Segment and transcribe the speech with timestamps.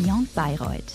[0.00, 0.92] Beyond Bayreuth.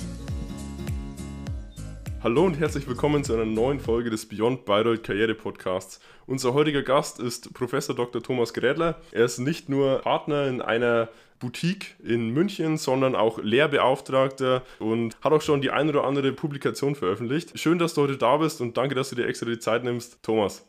[2.23, 5.99] Hallo und herzlich willkommen zu einer neuen Folge des Beyond Bayreuth Karriere Podcasts.
[6.25, 8.23] Unser heutiger Gast ist Professor Dr.
[8.23, 8.95] Thomas Grädler.
[9.11, 15.33] Er ist nicht nur Partner in einer Boutique in München, sondern auch Lehrbeauftragter und hat
[15.33, 17.59] auch schon die ein oder andere Publikation veröffentlicht.
[17.59, 20.23] Schön, dass du heute da bist und danke, dass du dir extra die Zeit nimmst,
[20.23, 20.65] Thomas.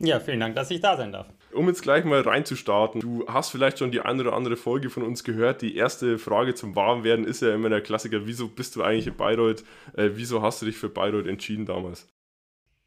[0.00, 1.26] Ja, vielen Dank, dass ich da sein darf.
[1.52, 5.02] Um jetzt gleich mal reinzustarten, du hast vielleicht schon die eine oder andere Folge von
[5.02, 5.60] uns gehört.
[5.60, 9.16] Die erste Frage zum Warmwerden ist ja immer der Klassiker, wieso bist du eigentlich in
[9.16, 9.64] Bayreuth?
[9.96, 12.06] Äh, wieso hast du dich für Bayreuth entschieden damals?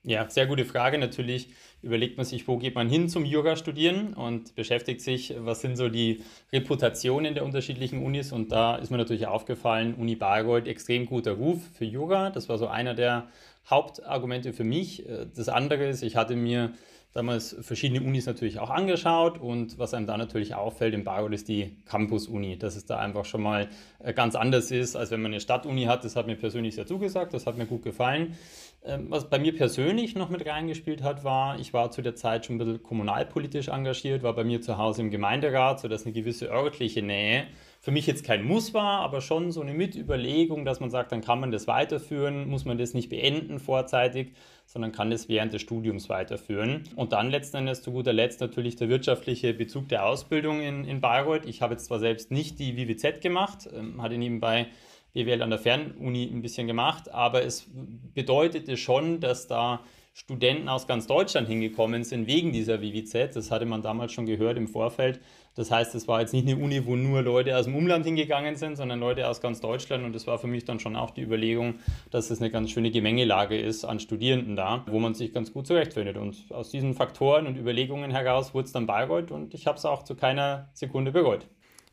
[0.03, 0.97] Ja, sehr gute Frage.
[0.97, 1.49] Natürlich
[1.83, 5.75] überlegt man sich, wo geht man hin zum Yoga studieren und beschäftigt sich, was sind
[5.75, 8.31] so die Reputationen der unterschiedlichen Unis.
[8.31, 12.31] Und da ist mir natürlich aufgefallen, Uni Bayreuth, extrem guter Ruf für Yoga.
[12.31, 13.27] Das war so einer der
[13.69, 15.07] Hauptargumente für mich.
[15.07, 16.73] Äh, das andere ist, ich hatte mir
[17.13, 21.47] damals verschiedene Unis natürlich auch angeschaut und was einem da natürlich auffällt im Bayreuth ist
[21.47, 23.67] die Campus-Uni, dass es da einfach schon mal
[23.99, 26.05] äh, ganz anders ist, als wenn man eine Stadtuni hat.
[26.05, 28.37] Das hat mir persönlich sehr zugesagt, das hat mir gut gefallen.
[28.83, 32.45] Ähm, was bei mir persönlich noch mit reingespielt hat, war, ich war zu der Zeit
[32.45, 36.49] schon ein bisschen kommunalpolitisch engagiert, war bei mir zu Hause im Gemeinderat, sodass eine gewisse
[36.49, 37.47] örtliche Nähe
[37.81, 41.21] für mich jetzt kein Muss war, aber schon so eine Mitüberlegung, dass man sagt, dann
[41.21, 44.33] kann man das weiterführen, muss man das nicht beenden vorzeitig,
[44.71, 46.83] sondern kann das während des Studiums weiterführen.
[46.95, 51.01] Und dann letzten Endes zu guter Letzt natürlich der wirtschaftliche Bezug der Ausbildung in, in
[51.01, 51.45] Bayreuth.
[51.45, 54.67] Ich habe jetzt zwar selbst nicht die WWZ gemacht, ähm, hatte nebenbei
[55.13, 57.67] BWL an der Fernuni ein bisschen gemacht, aber es
[58.13, 59.81] bedeutete schon, dass da
[60.13, 63.35] Studenten aus ganz Deutschland hingekommen sind wegen dieser WWZ.
[63.35, 65.19] Das hatte man damals schon gehört im Vorfeld.
[65.55, 68.55] Das heißt, es war jetzt nicht eine Uni, wo nur Leute aus dem Umland hingegangen
[68.55, 70.05] sind, sondern Leute aus ganz Deutschland.
[70.05, 71.75] Und das war für mich dann schon auch die Überlegung,
[72.09, 75.67] dass es eine ganz schöne Gemengelage ist an Studierenden da, wo man sich ganz gut
[75.67, 76.17] zurechtfindet.
[76.17, 79.85] Und aus diesen Faktoren und Überlegungen heraus wurde es dann Bayreuth und ich habe es
[79.85, 81.47] auch zu keiner Sekunde bereut.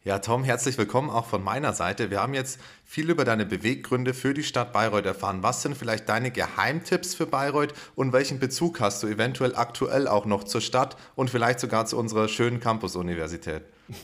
[0.08, 2.10] Ja, Tom, herzlich willkommen auch von meiner Seite.
[2.10, 5.42] Wir haben jetzt viel über deine Beweggründe für die Stadt Bayreuth erfahren.
[5.42, 10.24] Was sind vielleicht deine Geheimtipps für Bayreuth und welchen Bezug hast du eventuell aktuell auch
[10.24, 13.64] noch zur Stadt und vielleicht sogar zu unserer schönen Campus-Universität?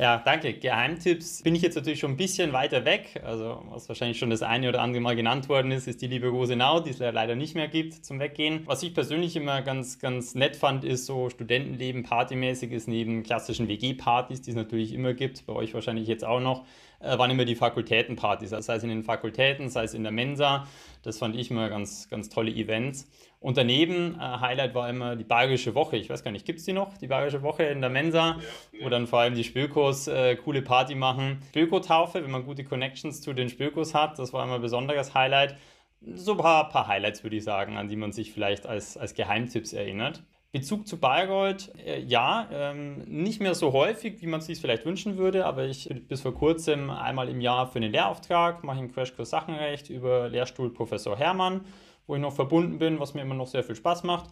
[0.00, 0.54] Ja, danke.
[0.54, 3.22] Geheimtipps bin ich jetzt natürlich schon ein bisschen weiter weg.
[3.24, 6.26] Also, was wahrscheinlich schon das eine oder andere Mal genannt worden ist, ist die liebe
[6.26, 8.62] Rosenau, die es leider nicht mehr gibt zum Weggehen.
[8.66, 13.68] Was ich persönlich immer ganz, ganz nett fand, ist so Studentenleben partymäßig ist neben klassischen
[13.68, 16.64] WG-Partys, die es natürlich immer gibt, bei euch wahrscheinlich jetzt auch noch,
[16.98, 18.52] äh, waren immer die Fakultätenpartys.
[18.52, 20.66] Also sei es in den Fakultäten, sei es in der Mensa.
[21.02, 23.06] Das fand ich immer ganz, ganz tolle Events.
[23.44, 25.98] Und daneben, äh, Highlight war immer die Bayerische Woche.
[25.98, 28.38] Ich weiß gar nicht, gibt es die noch, die Bayerische Woche in der Mensa,
[28.72, 31.42] ja, wo dann vor allem die Spülkos äh, coole Party machen.
[31.50, 35.58] Spülko-Taufe, wenn man gute Connections zu den Spülkos hat, das war immer ein besonderes Highlight.
[36.00, 39.12] So ein paar, paar Highlights, würde ich sagen, an die man sich vielleicht als, als
[39.12, 40.22] Geheimtipps erinnert.
[40.50, 44.86] Bezug zu Bayreuth, äh, ja, ähm, nicht mehr so häufig, wie man es sich vielleicht
[44.86, 48.82] wünschen würde, aber ich bis vor kurzem einmal im Jahr für einen Lehrauftrag mache ich
[48.84, 51.66] einen Crashkurs Sachenrecht über Lehrstuhl Professor Hermann
[52.06, 54.30] wo ich noch verbunden bin, was mir immer noch sehr viel Spaß macht.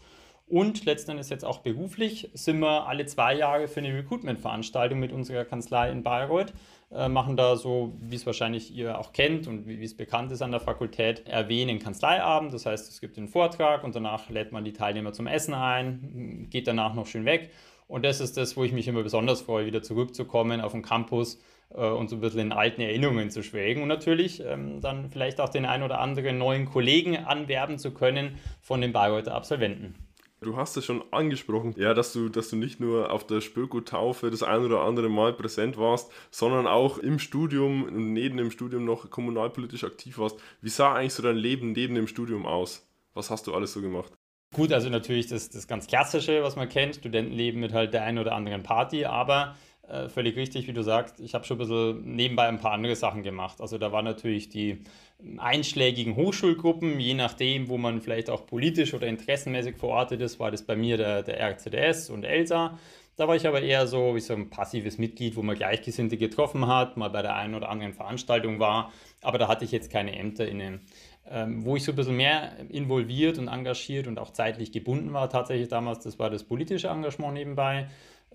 [0.49, 5.13] Und letzten Endes jetzt auch beruflich sind wir alle zwei Jahre für eine Recruitment-Veranstaltung mit
[5.13, 6.53] unserer Kanzlei in Bayreuth.
[6.91, 10.43] Äh, machen da so, wie es wahrscheinlich ihr auch kennt und wie, es bekannt ist
[10.43, 12.53] an der Fakultät, erwähnen Kanzleiabend.
[12.53, 16.49] Das heißt, es gibt einen Vortrag und danach lädt man die Teilnehmer zum Essen ein,
[16.51, 17.51] geht danach noch schön weg.
[17.89, 21.39] Und das ist das, wo ich mich immer besonders freue, wieder zurückzukommen auf den Campus
[21.81, 25.49] und so ein bisschen in alten Erinnerungen zu schwelgen und natürlich ähm, dann vielleicht auch
[25.49, 29.95] den ein oder anderen neuen Kollegen anwerben zu können von den Bayreuther Absolventen.
[30.43, 34.29] Du hast es schon angesprochen, ja, dass du, dass du nicht nur auf der Spöko-Taufe
[34.29, 38.85] das ein oder andere Mal präsent warst, sondern auch im Studium und neben dem Studium
[38.85, 40.37] noch kommunalpolitisch aktiv warst.
[40.61, 42.85] Wie sah eigentlich so dein Leben neben dem Studium aus?
[43.15, 44.13] Was hast du alles so gemacht?
[44.53, 48.19] Gut, also natürlich das, das ganz Klassische, was man kennt, Studentenleben mit halt der einen
[48.19, 49.55] oder anderen Party, aber
[49.89, 51.21] äh, völlig richtig, wie du sagst.
[51.21, 53.61] Ich habe schon ein bisschen nebenbei ein paar andere Sachen gemacht.
[53.61, 54.79] Also da waren natürlich die
[55.39, 60.63] einschlägigen Hochschulgruppen, je nachdem, wo man vielleicht auch politisch oder interessenmäßig verortet ist, war das
[60.63, 62.79] bei mir der, der RCDS und ELSA.
[63.17, 66.67] Da war ich aber eher so wie so ein passives Mitglied, wo man Gleichgesinnte getroffen
[66.67, 70.17] hat, mal bei der einen oder anderen Veranstaltung war, aber da hatte ich jetzt keine
[70.17, 70.81] Ämter inne.
[71.31, 75.29] Ähm, wo ich so ein bisschen mehr involviert und engagiert und auch zeitlich gebunden war,
[75.29, 77.89] tatsächlich damals, das war das politische Engagement nebenbei.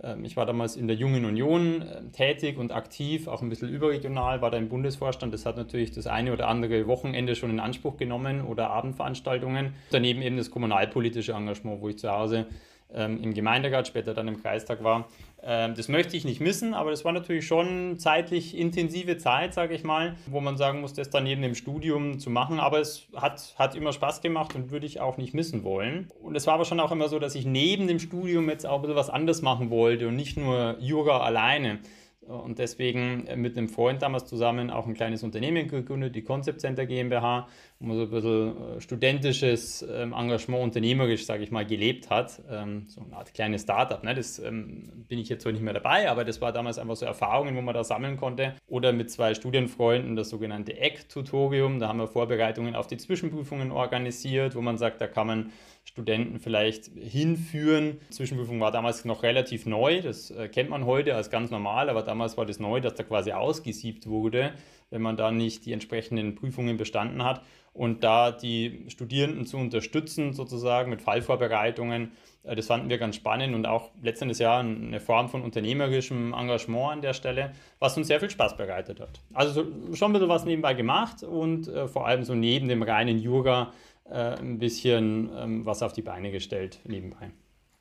[0.04, 3.70] Ähm, ich war damals in der Jungen Union ähm, tätig und aktiv, auch ein bisschen
[3.70, 5.34] überregional, war da im Bundesvorstand.
[5.34, 9.74] Das hat natürlich das eine oder andere Wochenende schon in Anspruch genommen oder Abendveranstaltungen.
[9.92, 12.48] Daneben eben das kommunalpolitische Engagement, wo ich zu Hause
[12.94, 15.08] ähm, im Gemeinderat, später dann im Kreistag war.
[15.44, 19.76] Ähm, das möchte ich nicht missen, aber das war natürlich schon zeitlich intensive Zeit, sage
[19.76, 22.60] ich mal, wo man sagen muss, das dann neben dem Studium zu machen.
[22.60, 26.08] Aber es hat, hat immer Spaß gemacht und würde ich auch nicht missen wollen.
[26.22, 28.78] Und es war aber schon auch immer so, dass ich neben dem Studium jetzt auch
[28.78, 31.80] ein bisschen was anderes machen wollte und nicht nur Jura alleine
[32.28, 36.62] und deswegen äh, mit einem Freund damals zusammen auch ein kleines Unternehmen gegründet, die Concept
[36.62, 37.48] Center GmbH,
[37.80, 42.42] wo man so ein bisschen äh, studentisches ähm, Engagement, unternehmerisch, sage ich mal, gelebt hat.
[42.50, 44.04] Ähm, so eine Art kleines Startup.
[44.04, 44.16] Ne?
[44.16, 47.06] Das ähm, bin ich jetzt zwar nicht mehr dabei, aber das war damals einfach so
[47.06, 48.56] Erfahrungen, wo man da sammeln konnte.
[48.68, 51.80] Oder mit zwei Studienfreunden das sogenannte ECK-Tutorium.
[51.80, 55.52] Da haben wir Vorbereitungen auf die Zwischenprüfungen organisiert, wo man sagt, da kann man
[55.88, 58.00] Studenten vielleicht hinführen.
[58.10, 61.90] Die Zwischenprüfung war damals noch relativ neu, das äh, kennt man heute als ganz normal,
[61.90, 64.52] aber damals war das neu, dass da quasi ausgesiebt wurde,
[64.90, 67.42] wenn man da nicht die entsprechenden Prüfungen bestanden hat.
[67.74, 72.12] Und da die Studierenden zu unterstützen, sozusagen mit Fallvorbereitungen,
[72.44, 76.92] äh, das fanden wir ganz spannend und auch letztes Jahr eine Form von unternehmerischem Engagement
[76.94, 79.20] an der Stelle, was uns sehr viel Spaß bereitet hat.
[79.34, 83.20] Also schon ein bisschen was nebenbei gemacht und äh, vor allem so neben dem reinen
[83.20, 83.74] Jura
[84.10, 87.32] äh, ein bisschen ähm, was auf die Beine gestellt nebenbei.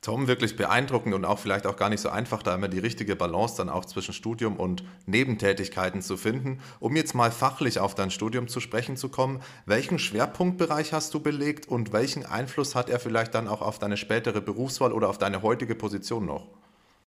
[0.07, 3.17] Tom, wirklich beeindruckend und auch vielleicht auch gar nicht so einfach, da immer die richtige
[3.17, 6.61] Balance dann auch zwischen Studium und Nebentätigkeiten zu finden.
[6.79, 11.19] Um jetzt mal fachlich auf dein Studium zu sprechen zu kommen, welchen Schwerpunktbereich hast du
[11.19, 15.19] belegt und welchen Einfluss hat er vielleicht dann auch auf deine spätere Berufswahl oder auf
[15.19, 16.47] deine heutige Position noch?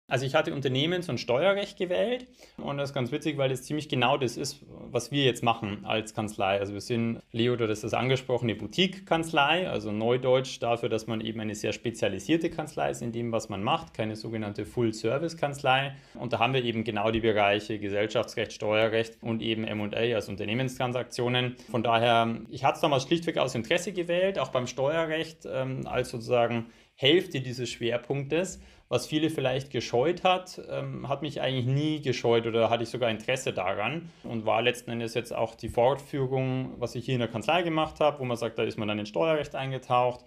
[0.08, 2.26] Also ich hatte Unternehmens- und Steuerrecht gewählt
[2.58, 5.84] und das ist ganz witzig, weil es ziemlich genau das ist, was wir jetzt machen
[5.84, 6.58] als Kanzlei.
[6.58, 11.40] Also wir sind, Leo, du hast das angesprochene Boutique-Kanzlei, also Neudeutsch dafür, dass man eben
[11.40, 15.96] eine sehr spezialisierte Kanzlei ist in dem, was man macht, keine sogenannte Full-Service-Kanzlei.
[16.14, 21.56] Und da haben wir eben genau die Bereiche Gesellschaftsrecht, Steuerrecht und eben M&A, also Unternehmenstransaktionen.
[21.70, 26.10] Von daher, ich hatte es damals schlichtweg aus Interesse gewählt, auch beim Steuerrecht ähm, als
[26.10, 26.66] sozusagen
[27.02, 28.60] Hälfte dieses Schwerpunktes
[28.93, 33.08] was viele vielleicht gescheut hat, ähm, hat mich eigentlich nie gescheut oder hatte ich sogar
[33.08, 37.28] Interesse daran und war letzten Endes jetzt auch die Fortführung, was ich hier in der
[37.28, 40.26] Kanzlei gemacht habe, wo man sagt, da ist man dann in Steuerrecht eingetaucht,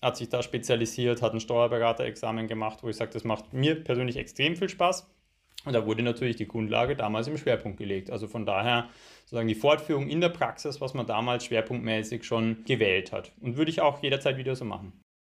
[0.00, 4.16] hat sich da spezialisiert, hat ein Steuerberaterexamen gemacht, wo ich sage, das macht mir persönlich
[4.16, 5.06] extrem viel Spaß.
[5.66, 8.10] Und da wurde natürlich die Grundlage damals im Schwerpunkt gelegt.
[8.10, 8.88] Also von daher
[9.24, 13.32] sozusagen die Fortführung in der Praxis, was man damals schwerpunktmäßig schon gewählt hat.
[13.42, 14.94] Und würde ich auch jederzeit wieder so machen.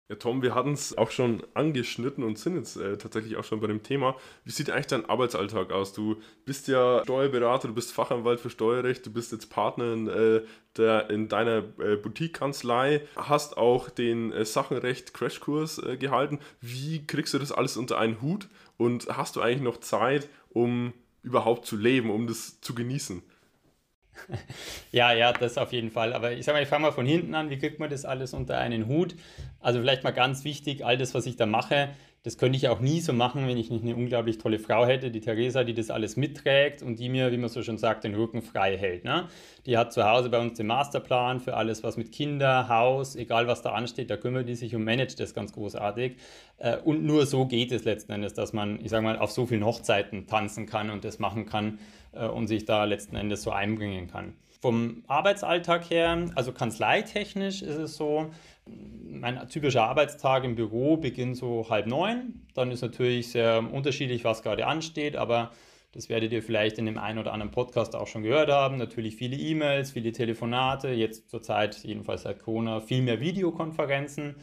[0.08, 3.58] Ja, Tom, wir hatten es auch schon angeschnitten und sind jetzt äh, tatsächlich auch schon
[3.58, 4.14] bei dem Thema.
[4.44, 5.94] Wie sieht eigentlich dein Arbeitsalltag aus?
[5.94, 10.42] Du bist ja Steuerberater, du bist Fachanwalt für Steuerrecht, du bist jetzt Partner in, äh,
[10.76, 16.38] der, in deiner äh, Boutique-Kanzlei, hast auch den äh, Sachenrecht-Crashkurs äh, gehalten.
[16.60, 20.92] Wie kriegst du das alles unter einen Hut und hast du eigentlich noch Zeit, um
[21.24, 23.24] überhaupt zu leben, um das zu genießen?
[24.92, 26.12] Ja, ja, das auf jeden Fall.
[26.12, 27.50] Aber ich sage mal, ich fange mal von hinten an.
[27.50, 29.14] Wie kriegt man das alles unter einen Hut?
[29.60, 31.90] Also vielleicht mal ganz wichtig, all das, was ich da mache,
[32.26, 35.12] das könnte ich auch nie so machen, wenn ich nicht eine unglaublich tolle Frau hätte,
[35.12, 38.16] die Theresa, die das alles mitträgt und die mir, wie man so schon sagt, den
[38.16, 39.04] Rücken frei hält.
[39.04, 39.28] Ne?
[39.64, 43.46] Die hat zu Hause bei uns den Masterplan für alles, was mit Kinder, Haus, egal
[43.46, 46.16] was da ansteht, da kümmert die sich und managt das ganz großartig.
[46.58, 49.46] Äh, und nur so geht es letzten Endes, dass man, ich sage mal, auf so
[49.46, 51.78] vielen Hochzeiten tanzen kann und das machen kann
[52.16, 54.34] und sich da letzten Endes so einbringen kann.
[54.60, 58.30] Vom Arbeitsalltag her, also kanzleitechnisch ist es so,
[58.66, 62.46] mein typischer Arbeitstag im Büro beginnt so halb neun.
[62.54, 65.52] Dann ist natürlich sehr unterschiedlich, was gerade ansteht, aber
[65.92, 68.76] das werdet ihr vielleicht in dem einen oder anderen Podcast auch schon gehört haben.
[68.76, 74.36] Natürlich viele E-Mails, viele Telefonate, jetzt zurzeit jedenfalls seit Corona viel mehr Videokonferenzen.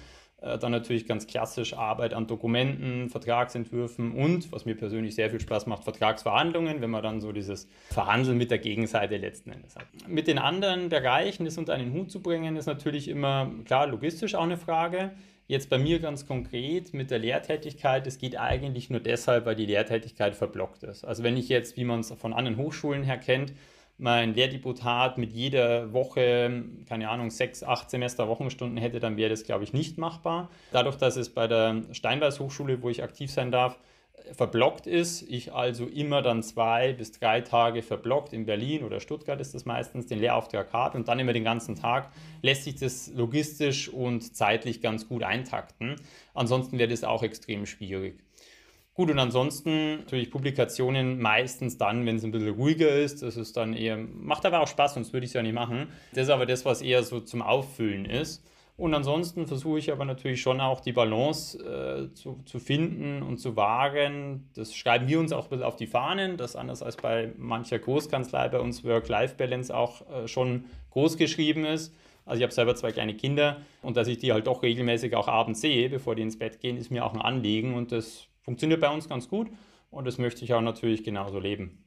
[0.43, 5.39] Äh, dann natürlich ganz klassisch Arbeit an Dokumenten, Vertragsentwürfen und, was mir persönlich sehr viel
[5.39, 9.85] Spaß macht, Vertragsverhandlungen, wenn man dann so dieses Verhandeln mit der Gegenseite letzten Endes hat.
[10.07, 14.35] Mit den anderen Bereichen, das unter einen Hut zu bringen, ist natürlich immer, klar, logistisch
[14.35, 15.11] auch eine Frage.
[15.47, 19.65] Jetzt bei mir ganz konkret mit der Lehrtätigkeit, es geht eigentlich nur deshalb, weil die
[19.65, 21.05] Lehrtätigkeit verblockt ist.
[21.05, 23.53] Also wenn ich jetzt, wie man es von anderen Hochschulen her kennt,
[23.97, 29.43] mein Lehrdeputat mit jeder Woche, keine Ahnung, sechs, acht Semester Wochenstunden hätte, dann wäre das,
[29.43, 30.49] glaube ich, nicht machbar.
[30.71, 33.77] Dadurch, dass es bei der Steinweiß Hochschule, wo ich aktiv sein darf,
[34.31, 39.39] verblockt ist, ich also immer dann zwei bis drei Tage verblockt in Berlin oder Stuttgart
[39.41, 43.11] ist das meistens, den Lehrauftrag habe und dann immer den ganzen Tag, lässt sich das
[43.13, 45.95] logistisch und zeitlich ganz gut eintakten.
[46.33, 48.19] Ansonsten wäre das auch extrem schwierig.
[48.95, 53.23] Gut, und ansonsten natürlich Publikationen meistens dann, wenn es ein bisschen ruhiger ist.
[53.23, 55.87] Das ist dann eher, macht aber auch Spaß, sonst würde ich es ja nicht machen.
[56.13, 58.45] Das ist aber das, was eher so zum Auffüllen ist.
[58.75, 63.37] Und ansonsten versuche ich aber natürlich schon auch die Balance äh, zu, zu finden und
[63.37, 64.49] zu wahren.
[64.55, 67.79] Das schreiben wir uns auch ein bisschen auf die Fahnen, dass anders als bei mancher
[67.79, 71.95] Großkanzlei bei uns Work-Life-Balance auch äh, schon groß geschrieben ist.
[72.25, 75.27] Also ich habe selber zwei kleine Kinder und dass ich die halt doch regelmäßig auch
[75.27, 78.81] abends sehe, bevor die ins Bett gehen, ist mir auch ein Anliegen und das funktioniert
[78.81, 79.49] bei uns ganz gut
[79.89, 81.83] und das möchte ich auch natürlich genauso leben.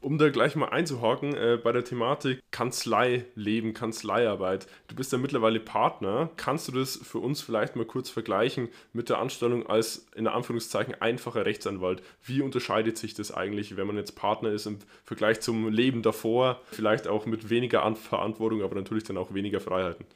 [0.00, 4.68] Um da gleich mal einzuhaken, äh, bei der Thematik Kanzleileben, Kanzleiarbeit.
[4.86, 6.30] Du bist ja mittlerweile Partner.
[6.36, 10.94] Kannst du das für uns vielleicht mal kurz vergleichen mit der Anstellung als in Anführungszeichen
[11.02, 12.02] einfacher Rechtsanwalt?
[12.22, 16.62] Wie unterscheidet sich das eigentlich, wenn man jetzt Partner ist im Vergleich zum Leben davor?
[16.70, 20.06] Vielleicht auch mit weniger Verantwortung, aber natürlich dann auch weniger Freiheiten.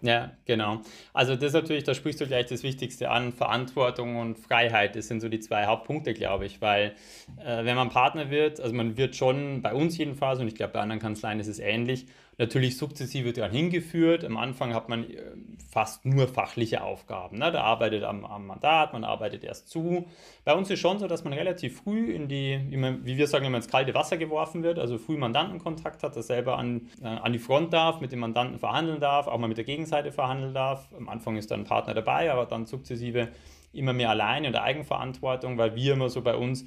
[0.00, 0.82] Ja, genau.
[1.12, 4.94] Also das ist natürlich, da sprichst du gleich das Wichtigste an, Verantwortung und Freiheit.
[4.94, 6.94] Das sind so die zwei Hauptpunkte, glaube ich, weil
[7.44, 10.74] äh, wenn man Partner wird, also man wird schon bei uns jedenfalls, und ich glaube
[10.74, 12.06] bei anderen Kanzleien ist es ähnlich,
[12.38, 14.24] natürlich sukzessive daran hingeführt.
[14.24, 15.16] Am Anfang hat man äh,
[15.68, 17.38] fast nur fachliche Aufgaben.
[17.38, 17.50] Ne?
[17.50, 20.06] Da arbeitet am, am, Mandat, man arbeitet erst zu.
[20.44, 22.60] Bei uns ist schon so, dass man relativ früh in die,
[23.02, 26.56] wie wir sagen, immer ins kalte Wasser geworfen wird, also früh Mandantenkontakt hat, dass selber
[26.56, 29.64] an, äh, an die Front darf, mit dem Mandanten verhandeln darf, auch mal mit der
[29.64, 30.88] Gegenseite verhandeln darf.
[30.96, 33.28] Am Anfang ist dann ein Partner dabei, aber dann sukzessive
[33.72, 36.64] immer mehr alleine in der Eigenverantwortung, weil wir immer so bei uns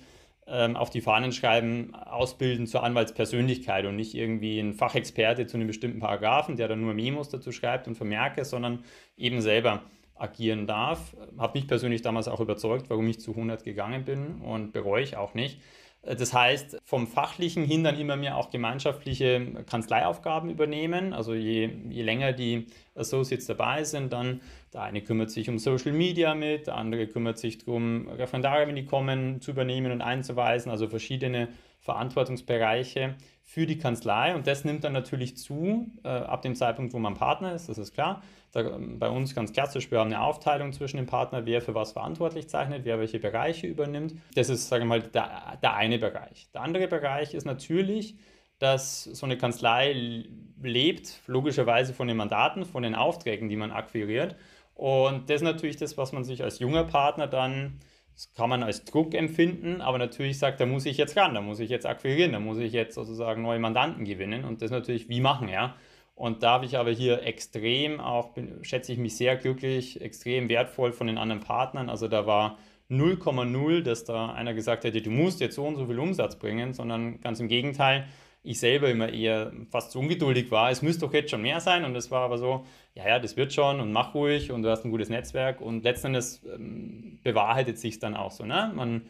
[0.48, 5.68] ähm, auf die Fahnen schreiben, ausbilden zur Anwaltspersönlichkeit und nicht irgendwie ein Fachexperte zu einem
[5.68, 8.84] bestimmten Paragraphen, der dann nur Memos dazu schreibt und Vermerke, sondern
[9.18, 9.84] eben selber
[10.16, 11.16] agieren darf.
[11.38, 15.18] Hat mich persönlich damals auch überzeugt, warum ich zu 100 gegangen bin und bereue ich
[15.18, 15.60] auch nicht.
[16.02, 21.14] Äh, das heißt, vom Fachlichen hin dann immer mehr auch gemeinschaftliche Kanzleiaufgaben übernehmen.
[21.14, 24.42] Also je, je länger die Associates dabei sind, dann
[24.74, 28.76] der eine kümmert sich um Social Media mit, der andere kümmert sich darum, Referendare, wenn
[28.76, 30.72] die kommen, zu übernehmen und einzuweisen.
[30.72, 31.50] Also verschiedene
[31.82, 37.00] Verantwortungsbereiche für die Kanzlei und das nimmt dann natürlich zu äh, ab dem Zeitpunkt, wo
[37.00, 38.22] man Partner ist, das ist klar.
[38.52, 41.74] Da, ähm, bei uns ganz klassisch, wir haben eine Aufteilung zwischen den Partnern, wer für
[41.74, 44.16] was verantwortlich zeichnet, wer welche Bereiche übernimmt.
[44.36, 46.50] Das ist, sagen wir mal, der, der eine Bereich.
[46.54, 48.16] Der andere Bereich ist natürlich,
[48.60, 50.26] dass so eine Kanzlei
[50.62, 54.36] lebt, logischerweise von den Mandaten, von den Aufträgen, die man akquiriert.
[54.82, 57.82] Und das ist natürlich das, was man sich als junger Partner dann
[58.16, 61.42] das kann man als Druck empfinden, aber natürlich sagt, da muss ich jetzt ran, da
[61.42, 65.08] muss ich jetzt akquirieren, da muss ich jetzt sozusagen neue Mandanten gewinnen und das natürlich
[65.08, 65.76] wie machen, ja.
[66.16, 70.50] Und da habe ich aber hier extrem auch, bin, schätze ich mich sehr glücklich, extrem
[70.50, 71.90] wertvoll von den anderen Partnern.
[71.90, 72.58] Also da war
[72.90, 76.74] 0,0, dass da einer gesagt hätte, du musst jetzt so und so viel Umsatz bringen,
[76.74, 78.08] sondern ganz im Gegenteil,
[78.44, 81.86] ich selber immer eher fast so ungeduldig war, es müsste doch jetzt schon mehr sein
[81.86, 84.70] und es war aber so, ja, ja, das wird schon und mach ruhig und du
[84.70, 88.46] hast ein gutes Netzwerk und letzten Endes ähm, bewahrheitet sich dann auch so.
[88.46, 88.72] Ne?
[88.76, 89.04] Man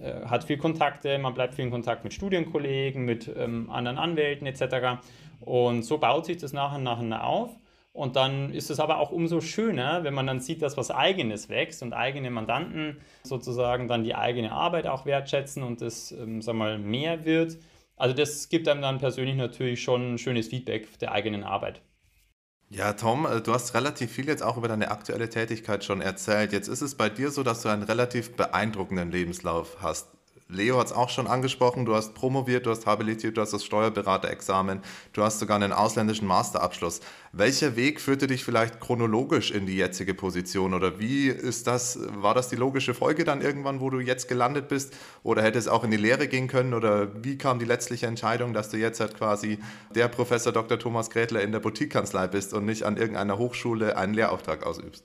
[0.00, 4.46] äh, hat viel Kontakte, man bleibt viel in Kontakt mit Studienkollegen, mit ähm, anderen Anwälten
[4.46, 5.00] etc.
[5.40, 7.50] Und so baut sich das nach und nach auf.
[7.92, 11.48] Und dann ist es aber auch umso schöner, wenn man dann sieht, dass was Eigenes
[11.48, 16.54] wächst und eigene Mandanten sozusagen dann die eigene Arbeit auch wertschätzen und es, ähm, sag
[16.56, 17.56] mal, mehr wird
[17.96, 21.82] also das gibt einem dann persönlich natürlich schon ein schönes Feedback der eigenen Arbeit.
[22.68, 26.52] Ja, Tom, äh, du hast relativ viel jetzt auch über deine aktuelle Tätigkeit schon erzählt.
[26.52, 30.15] Jetzt ist es bei dir so, dass du einen relativ beeindruckenden Lebenslauf hast.
[30.48, 33.64] Leo hat es auch schon angesprochen, du hast promoviert, du hast habilitiert, du hast das
[33.64, 34.80] Steuerberaterexamen,
[35.12, 37.00] du hast sogar einen ausländischen Masterabschluss.
[37.32, 42.32] Welcher Weg führte dich vielleicht chronologisch in die jetzige Position oder wie ist das, war
[42.32, 45.82] das die logische Folge dann irgendwann, wo du jetzt gelandet bist oder hätte es auch
[45.82, 49.16] in die Lehre gehen können oder wie kam die letztliche Entscheidung, dass du jetzt halt
[49.18, 49.58] quasi
[49.96, 50.78] der Professor Dr.
[50.78, 55.04] Thomas Grätler in der Boutiquekanzlei bist und nicht an irgendeiner Hochschule einen Lehrauftrag ausübst?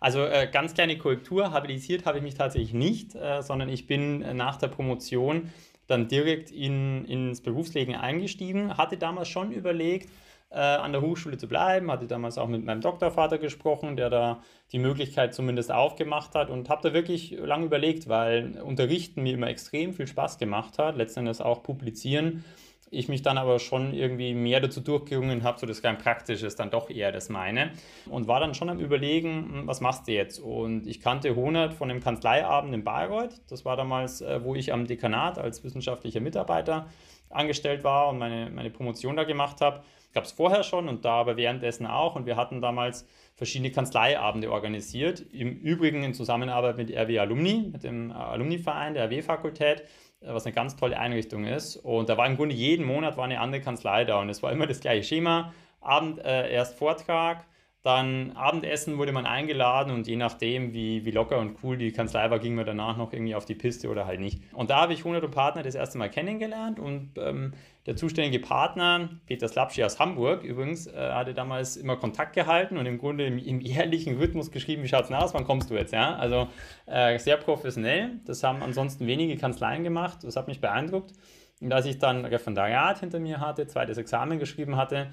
[0.00, 4.22] Also äh, ganz kleine Korrektur, habilitiert habe ich mich tatsächlich nicht, äh, sondern ich bin
[4.22, 5.50] äh, nach der Promotion
[5.88, 10.10] dann direkt in, ins Berufsleben eingestiegen, hatte damals schon überlegt,
[10.50, 14.42] äh, an der Hochschule zu bleiben, hatte damals auch mit meinem Doktorvater gesprochen, der da
[14.72, 19.48] die Möglichkeit zumindest aufgemacht hat und habe da wirklich lange überlegt, weil Unterrichten mir immer
[19.48, 22.44] extrem viel Spaß gemacht hat, letztendlich auch publizieren
[22.90, 26.70] ich mich dann aber schon irgendwie mehr dazu durchgerungen habe, so das rein praktisches dann
[26.70, 27.72] doch eher das meine.
[28.08, 30.38] Und war dann schon am Überlegen, hm, was machst du jetzt?
[30.38, 33.40] Und ich kannte Honert von dem Kanzleiabend in Bayreuth.
[33.48, 36.86] Das war damals, äh, wo ich am Dekanat als wissenschaftlicher Mitarbeiter
[37.30, 39.82] angestellt war und meine, meine Promotion da gemacht habe.
[40.14, 42.16] Gab es vorher schon und da aber währenddessen auch.
[42.16, 45.20] Und wir hatten damals verschiedene Kanzleiabende organisiert.
[45.32, 49.84] Im Übrigen in Zusammenarbeit mit RW Alumni, mit dem Alumni-Verein der RW-Fakultät.
[50.20, 51.76] Äh, was eine ganz tolle Einrichtung ist.
[51.76, 54.52] Und da war im Grunde jeden Monat war eine andere Kanzlei da und es war
[54.52, 55.52] immer das gleiche Schema.
[55.80, 57.44] Abend äh, erst Vortrag,
[57.82, 62.28] dann Abendessen wurde man eingeladen und je nachdem, wie, wie locker und cool die Kanzlei
[62.28, 64.42] war, ging man danach noch irgendwie auf die Piste oder halt nicht.
[64.52, 67.52] Und da habe ich 100 Partner das erste Mal kennengelernt und ähm,
[67.86, 72.84] der zuständige Partner, Peter Slapschi aus Hamburg übrigens, äh, hatte damals immer Kontakt gehalten und
[72.84, 75.92] im Grunde im, im ehrlichen Rhythmus geschrieben, wie schaut es aus, wann kommst du jetzt?
[75.92, 76.16] Ja?
[76.16, 76.48] Also
[76.86, 78.20] äh, sehr professionell.
[78.26, 80.18] Das haben ansonsten wenige Kanzleien gemacht.
[80.22, 81.12] Das hat mich beeindruckt.
[81.60, 85.08] Und als ich dann Referendariat hinter mir hatte, zweites Examen geschrieben hatte,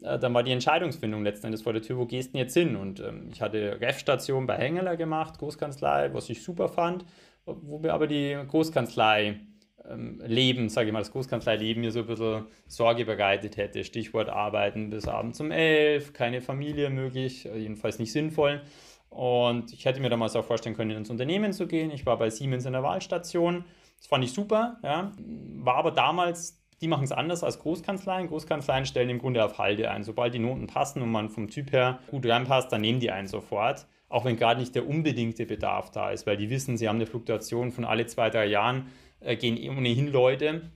[0.00, 2.76] dann war die Entscheidungsfindung letzten Endes vor der Tür, wo gehst du denn jetzt hin?
[2.76, 7.04] Und ähm, ich hatte Ref-Station bei Hengeler gemacht, Großkanzlei, was ich super fand,
[7.44, 9.40] wo wir aber die Großkanzlei
[9.88, 13.84] ähm, Leben, sage ich mal, das Großkanzlei-Leben mir so ein bisschen Sorge bereitet hätte.
[13.84, 18.62] Stichwort Arbeiten bis abends um elf, keine Familie möglich, äh, jedenfalls nicht sinnvoll.
[19.08, 21.90] Und ich hätte mir damals auch vorstellen können, ins Unternehmen zu gehen.
[21.90, 23.64] Ich war bei Siemens in der Wahlstation.
[23.98, 25.12] Das fand ich super, ja.
[25.18, 28.28] War aber damals die machen es anders als Großkanzleien.
[28.28, 30.02] Großkanzleien stellen im Grunde auf Halde ein.
[30.02, 33.28] Sobald die Noten passen und man vom Typ her gut reinpasst, dann nehmen die einen
[33.28, 33.86] sofort.
[34.08, 37.06] Auch wenn gerade nicht der unbedingte Bedarf da ist, weil die wissen, sie haben eine
[37.06, 38.88] Fluktuation von alle zwei, drei Jahren,
[39.20, 40.70] äh, gehen ohnehin Leute.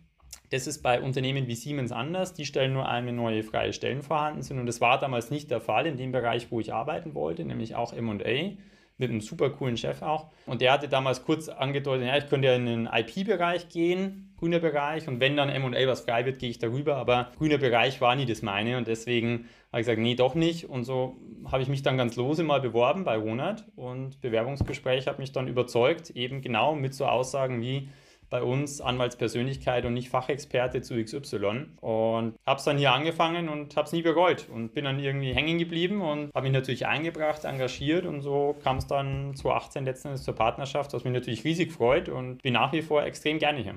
[0.51, 2.35] Das ist bei Unternehmen wie Siemens anders.
[2.35, 4.59] Die stellen nur eine neue freie Stellen vorhanden sind.
[4.59, 7.75] Und das war damals nicht der Fall in dem Bereich, wo ich arbeiten wollte, nämlich
[7.75, 8.53] auch MA
[8.97, 10.31] mit einem super coolen Chef auch.
[10.47, 14.61] Und der hatte damals kurz angedeutet, ja, ich könnte ja in den IP-Bereich gehen, grüner
[14.61, 15.09] Bereich.
[15.09, 16.97] Und wenn dann M&A was frei wird, gehe ich darüber.
[16.97, 18.77] Aber grüner Bereich war nie das meine.
[18.77, 20.69] Und deswegen habe ich gesagt, nee, doch nicht.
[20.69, 21.17] Und so
[21.51, 23.65] habe ich mich dann ganz lose mal beworben bei Ronald.
[23.75, 27.89] Und Bewerbungsgespräch hat mich dann überzeugt, eben genau mit so Aussagen wie,
[28.31, 31.67] bei uns Anwaltspersönlichkeit und nicht Fachexperte zu XY.
[31.81, 35.33] Und habe es dann hier angefangen und habe es nie bereut und bin dann irgendwie
[35.33, 40.23] hängen geblieben und habe mich natürlich eingebracht, engagiert und so kam es dann 2018 letztendlich
[40.23, 43.75] zur Partnerschaft, was mich natürlich riesig freut und bin nach wie vor extrem gerne hier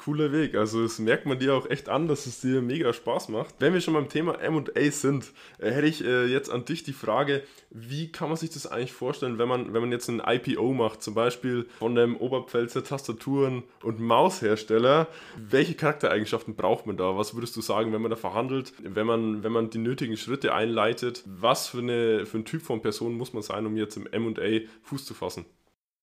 [0.00, 0.54] cooler Weg.
[0.54, 3.54] Also das merkt man dir auch echt an, dass es dir mega Spaß macht.
[3.58, 6.94] Wenn wir schon beim Thema M&A sind, äh, hätte ich äh, jetzt an dich die
[6.94, 10.72] Frage, wie kann man sich das eigentlich vorstellen, wenn man, wenn man jetzt ein IPO
[10.72, 17.16] macht, zum Beispiel von dem Oberpfälzer Tastaturen- und Maushersteller, welche Charaktereigenschaften braucht man da?
[17.18, 20.54] Was würdest du sagen, wenn man da verhandelt, wenn man, wenn man die nötigen Schritte
[20.54, 21.22] einleitet?
[21.26, 24.66] Was für, eine, für ein Typ von Person muss man sein, um jetzt im M&A
[24.82, 25.44] Fuß zu fassen?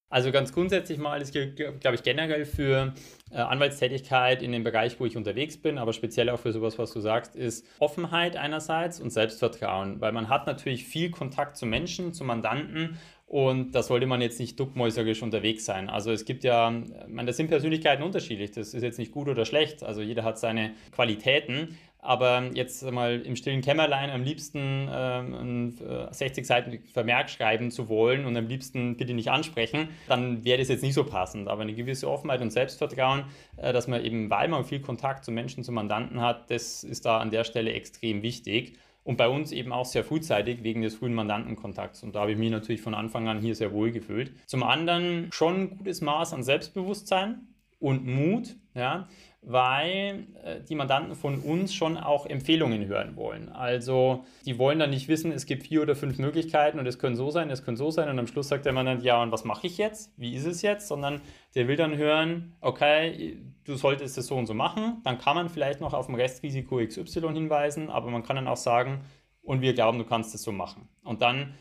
[0.10, 2.94] Also ganz grundsätzlich mal, das gilt, glaube ich, generell für
[3.30, 6.94] äh, Anwaltstätigkeit in dem Bereich, wo ich unterwegs bin, aber speziell auch für sowas, was
[6.94, 12.14] du sagst, ist Offenheit einerseits und Selbstvertrauen, weil man hat natürlich viel Kontakt zu Menschen,
[12.14, 12.98] zu Mandanten
[13.28, 15.90] und da sollte man jetzt nicht duckmäuserisch unterwegs sein.
[15.90, 18.52] Also es gibt ja, ich meine, da sind Persönlichkeiten unterschiedlich.
[18.52, 19.84] Das ist jetzt nicht gut oder schlecht.
[19.84, 21.78] Also jeder hat seine Qualitäten.
[22.08, 25.74] Aber jetzt mal im stillen Kämmerlein am liebsten ähm,
[26.10, 30.58] 60 äh, Seiten Vermerk schreiben zu wollen und am liebsten bitte nicht ansprechen, dann wäre
[30.58, 31.50] das jetzt nicht so passend.
[31.50, 33.26] Aber eine gewisse Offenheit und Selbstvertrauen,
[33.58, 37.06] äh, dass man eben, weil man viel Kontakt zu Menschen, zu Mandanten hat, das ist
[37.06, 38.78] da an der Stelle extrem wichtig.
[39.04, 42.04] Und bei uns eben auch sehr frühzeitig wegen des frühen Mandantenkontakts.
[42.04, 44.32] Und da habe ich mich natürlich von Anfang an hier sehr wohl gefühlt.
[44.46, 47.48] Zum anderen schon ein gutes Maß an Selbstbewusstsein
[47.80, 49.10] und Mut, ja,
[49.42, 53.50] weil äh, die Mandanten von uns schon auch Empfehlungen hören wollen.
[53.50, 57.16] Also die wollen dann nicht wissen, es gibt vier oder fünf Möglichkeiten und es können
[57.16, 59.46] so sein, es können so sein und am Schluss sagt der Mandant, ja und was
[59.46, 60.12] mache ich jetzt?
[60.18, 60.88] Wie ist es jetzt?
[60.88, 61.22] Sondern
[61.56, 65.02] der will dann hören, okay, du solltest es so und so machen.
[65.04, 68.58] Dann kann man vielleicht noch auf ein Restrisiko XY hinweisen, aber man kann dann auch
[68.58, 69.02] sagen,
[69.48, 70.90] und wir glauben, du kannst es so machen.
[71.04, 71.54] Und dann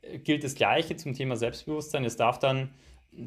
[0.00, 2.04] äh, gilt das Gleiche zum Thema Selbstbewusstsein.
[2.04, 2.70] Es darf dann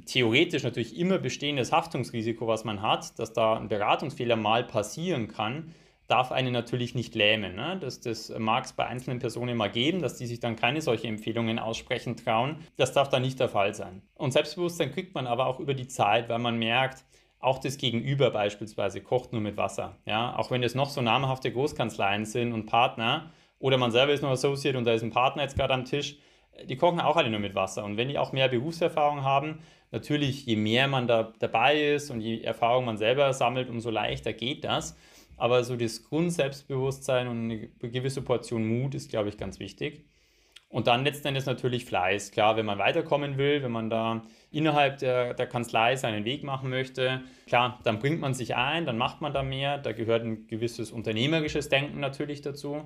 [0.05, 5.73] theoretisch natürlich immer bestehendes Haftungsrisiko, was man hat, dass da ein Beratungsfehler mal passieren kann,
[6.07, 7.55] darf einen natürlich nicht lähmen.
[7.55, 7.77] Ne?
[7.79, 11.07] Das, das mag es bei einzelnen Personen mal geben, dass die sich dann keine solche
[11.07, 12.57] Empfehlungen aussprechen trauen.
[12.77, 14.01] Das darf dann nicht der Fall sein.
[14.15, 17.03] Und Selbstbewusstsein kriegt man aber auch über die Zeit, weil man merkt,
[17.39, 19.97] auch das Gegenüber beispielsweise kocht nur mit Wasser.
[20.05, 20.35] Ja?
[20.37, 24.31] Auch wenn es noch so namhafte Großkanzleien sind und Partner oder man selber ist noch
[24.31, 26.17] Associate und da ist ein Partner jetzt gerade am Tisch,
[26.65, 27.83] die kochen auch alle nur mit Wasser.
[27.83, 29.59] Und wenn die auch mehr Berufserfahrung haben,
[29.91, 34.33] natürlich, je mehr man da dabei ist und je Erfahrung man selber sammelt, umso leichter
[34.33, 34.97] geht das.
[35.37, 40.05] Aber so das Grundselbstbewusstsein und eine gewisse Portion Mut ist, glaube ich, ganz wichtig.
[40.69, 42.31] Und dann letzten Endes natürlich Fleiß.
[42.31, 46.69] Klar, wenn man weiterkommen will, wenn man da innerhalb der, der Kanzlei seinen Weg machen
[46.69, 49.77] möchte, klar, dann bringt man sich ein, dann macht man da mehr.
[49.77, 52.85] Da gehört ein gewisses unternehmerisches Denken natürlich dazu.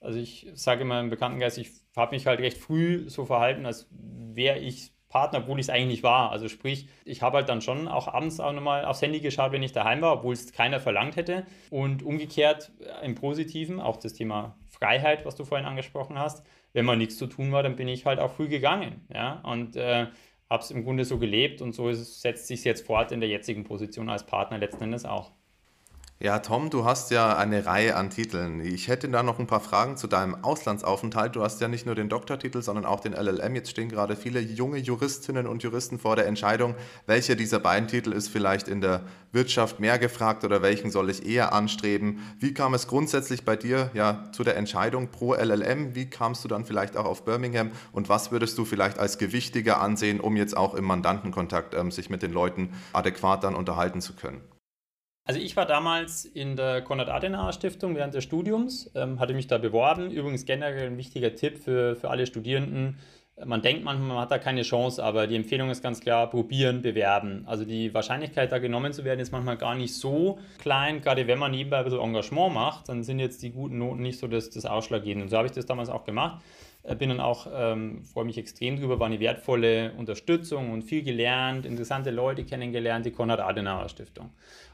[0.00, 3.88] Also ich sage immer im Bekanntengeist, ich habe mich halt recht früh so verhalten, als
[3.90, 6.30] wäre ich Partner, obwohl ich es eigentlich nicht war.
[6.30, 9.62] Also sprich, ich habe halt dann schon auch abends auch nochmal aufs Handy geschaut, wenn
[9.62, 11.46] ich daheim war, obwohl es keiner verlangt hätte.
[11.70, 16.44] Und umgekehrt im Positiven, auch das Thema Freiheit, was du vorhin angesprochen hast.
[16.72, 19.06] Wenn mal nichts zu tun war, dann bin ich halt auch früh gegangen.
[19.12, 19.40] Ja?
[19.44, 20.08] Und äh,
[20.50, 23.64] habe es im Grunde so gelebt und so setzt sich jetzt fort in der jetzigen
[23.64, 25.32] Position als Partner letzten Endes auch.
[26.18, 28.60] Ja, Tom, du hast ja eine Reihe an Titeln.
[28.64, 31.36] Ich hätte da noch ein paar Fragen zu deinem Auslandsaufenthalt.
[31.36, 33.54] Du hast ja nicht nur den Doktortitel, sondern auch den LLM.
[33.54, 36.74] Jetzt stehen gerade viele junge Juristinnen und Juristen vor der Entscheidung,
[37.04, 39.02] welcher dieser beiden Titel ist vielleicht in der
[39.32, 42.20] Wirtschaft mehr gefragt oder welchen soll ich eher anstreben.
[42.38, 45.94] Wie kam es grundsätzlich bei dir ja zu der Entscheidung pro LLM?
[45.94, 49.82] Wie kamst du dann vielleicht auch auf Birmingham und was würdest du vielleicht als gewichtiger
[49.82, 54.14] ansehen, um jetzt auch im Mandantenkontakt ähm, sich mit den Leuten adäquat dann unterhalten zu
[54.14, 54.40] können?
[55.26, 60.10] Also ich war damals in der Konrad-Adenauer-Stiftung während des Studiums, ähm, hatte mich da beworben.
[60.10, 62.96] Übrigens generell ein wichtiger Tipp für, für alle Studierenden,
[63.44, 66.80] Man denkt manchmal, man hat da keine Chance, aber die Empfehlung ist ganz klar, probieren,
[66.80, 67.44] bewerben.
[67.46, 71.02] Also die Wahrscheinlichkeit, da genommen zu werden, ist manchmal gar nicht so klein.
[71.02, 74.18] Gerade wenn man nebenbei ein bisschen Engagement macht, dann sind jetzt die guten Noten nicht
[74.18, 75.24] so das, das Ausschlaggebende.
[75.24, 76.42] Und so habe ich das damals auch gemacht.
[76.82, 81.02] Äh, bin dann auch, ähm, freue mich extrem drüber, war eine wertvolle Unterstützung und viel
[81.02, 84.30] gelernt, interessante Leute kennengelernt, die Konrad-Adenauer-Stiftung.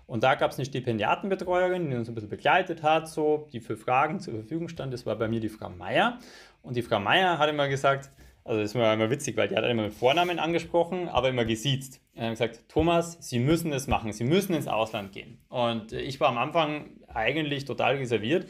[0.07, 3.77] Und da gab es eine Stipendiatenbetreuerin, die uns ein bisschen begleitet hat, so, die für
[3.77, 4.93] Fragen zur Verfügung stand.
[4.93, 6.19] Das war bei mir die Frau Meier.
[6.63, 8.11] Und die Frau Meier hat immer gesagt,
[8.45, 12.01] also das war immer witzig, weil die hat immer mit Vornamen angesprochen, aber immer gesiezt.
[12.15, 15.39] Er hat gesagt, Thomas, Sie müssen es machen, Sie müssen ins Ausland gehen.
[15.49, 18.47] Und ich war am Anfang eigentlich total reserviert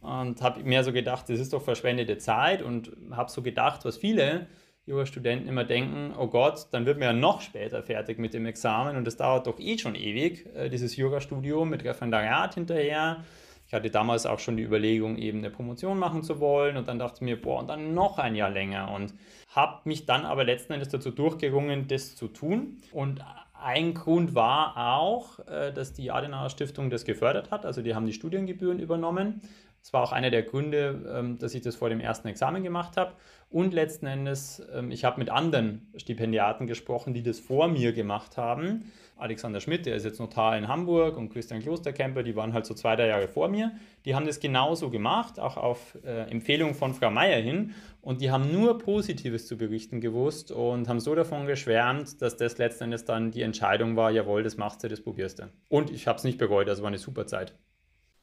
[0.00, 3.96] und habe mir so gedacht, das ist doch verschwendete Zeit und habe so gedacht, was
[3.96, 4.46] viele
[4.86, 8.96] Jurastudenten immer denken, oh Gott, dann wird man ja noch später fertig mit dem Examen
[8.96, 13.24] und das dauert doch eh schon ewig, äh, dieses Jurastudium mit Referendariat hinterher.
[13.66, 17.00] Ich hatte damals auch schon die Überlegung, eben eine Promotion machen zu wollen und dann
[17.00, 19.12] dachte ich mir, boah, und dann noch ein Jahr länger und
[19.50, 22.80] habe mich dann aber letzten Endes dazu durchgerungen, das zu tun.
[22.92, 23.24] Und
[23.60, 28.06] ein Grund war auch, äh, dass die Adenauer Stiftung das gefördert hat, also die haben
[28.06, 29.40] die Studiengebühren übernommen.
[29.86, 32.96] Das war auch einer der Gründe, ähm, dass ich das vor dem ersten Examen gemacht
[32.96, 33.12] habe.
[33.50, 38.36] Und letzten Endes, ähm, ich habe mit anderen Stipendiaten gesprochen, die das vor mir gemacht
[38.36, 38.90] haben.
[39.16, 42.74] Alexander Schmidt, der ist jetzt Notar in Hamburg und Christian Klosterkemper, die waren halt so
[42.74, 43.76] zwei, drei Jahre vor mir.
[44.04, 47.72] Die haben das genauso gemacht, auch auf äh, Empfehlung von Frau Meier hin.
[48.02, 52.58] Und die haben nur Positives zu berichten gewusst und haben so davon geschwärmt, dass das
[52.58, 55.44] letzten Endes dann die Entscheidung war, jawohl, das machst du, das probierst du.
[55.68, 57.54] Und ich habe es nicht bereut, also war eine super Zeit.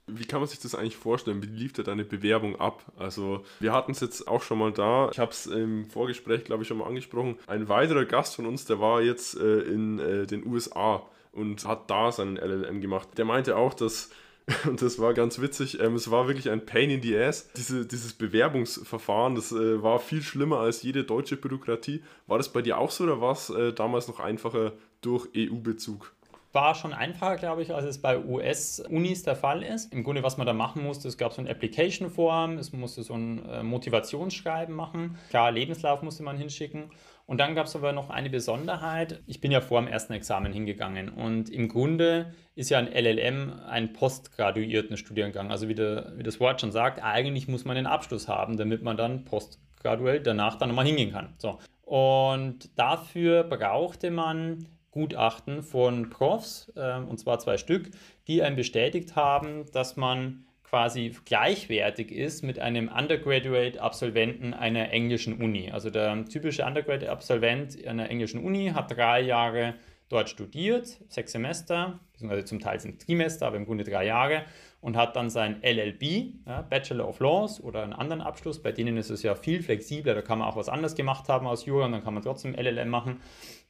[0.08, 1.42] Wie kann man sich das eigentlich vorstellen?
[1.42, 2.84] Wie lief da deine Bewerbung ab?
[2.98, 5.10] Also, wir hatten es jetzt auch schon mal da.
[5.12, 7.38] Ich habe es im Vorgespräch, glaube ich, schon mal angesprochen.
[7.48, 11.90] Ein weiterer Gast von uns, der war jetzt äh, in äh, den USA und hat
[11.90, 13.10] da seinen LLM gemacht.
[13.18, 14.10] Der meinte auch, dass
[14.66, 15.80] und das war ganz witzig.
[15.80, 17.50] Ähm, es war wirklich ein Pain in the Ass.
[17.56, 22.04] Diese, dieses Bewerbungsverfahren, das äh, war viel schlimmer als jede deutsche Bürokratie.
[22.28, 26.12] War das bei dir auch so oder war es äh, damals noch einfacher durch EU-Bezug?
[26.54, 29.92] War schon einfacher, glaube ich, als es bei US-Unis der Fall ist.
[29.92, 33.16] Im Grunde, was man da machen musste, es gab so ein Application-Form, es musste so
[33.16, 35.18] ein äh, Motivationsschreiben machen.
[35.30, 36.92] Klar, Lebenslauf musste man hinschicken.
[37.26, 39.22] Und dann gab es aber noch eine Besonderheit.
[39.26, 43.54] Ich bin ja vor dem ersten Examen hingegangen und im Grunde ist ja ein LLM
[43.68, 45.50] ein postgraduierten Studiengang.
[45.50, 48.84] Also wie, der, wie das Wort schon sagt, eigentlich muss man einen Abschluss haben, damit
[48.84, 51.34] man dann postgraduell danach dann nochmal hingehen kann.
[51.38, 51.60] So.
[51.86, 57.90] Und dafür brauchte man Gutachten von Profs, äh, und zwar zwei Stück,
[58.28, 65.72] die einem bestätigt haben, dass man quasi gleichwertig ist mit einem Undergraduate-Absolventen einer englischen Uni.
[65.72, 69.76] Also der typische Undergraduate-Absolvent einer englischen Uni hat drei Jahre
[70.10, 74.46] dort studiert, sechs Semester, beziehungsweise zum Teil sind Trimester, aber im Grunde drei Jahre,
[74.80, 78.62] und hat dann sein LLB, ja, Bachelor of Laws oder einen anderen Abschluss.
[78.62, 81.48] Bei denen ist es ja viel flexibler, da kann man auch was anderes gemacht haben
[81.48, 83.22] aus Jura und dann kann man trotzdem LLM machen.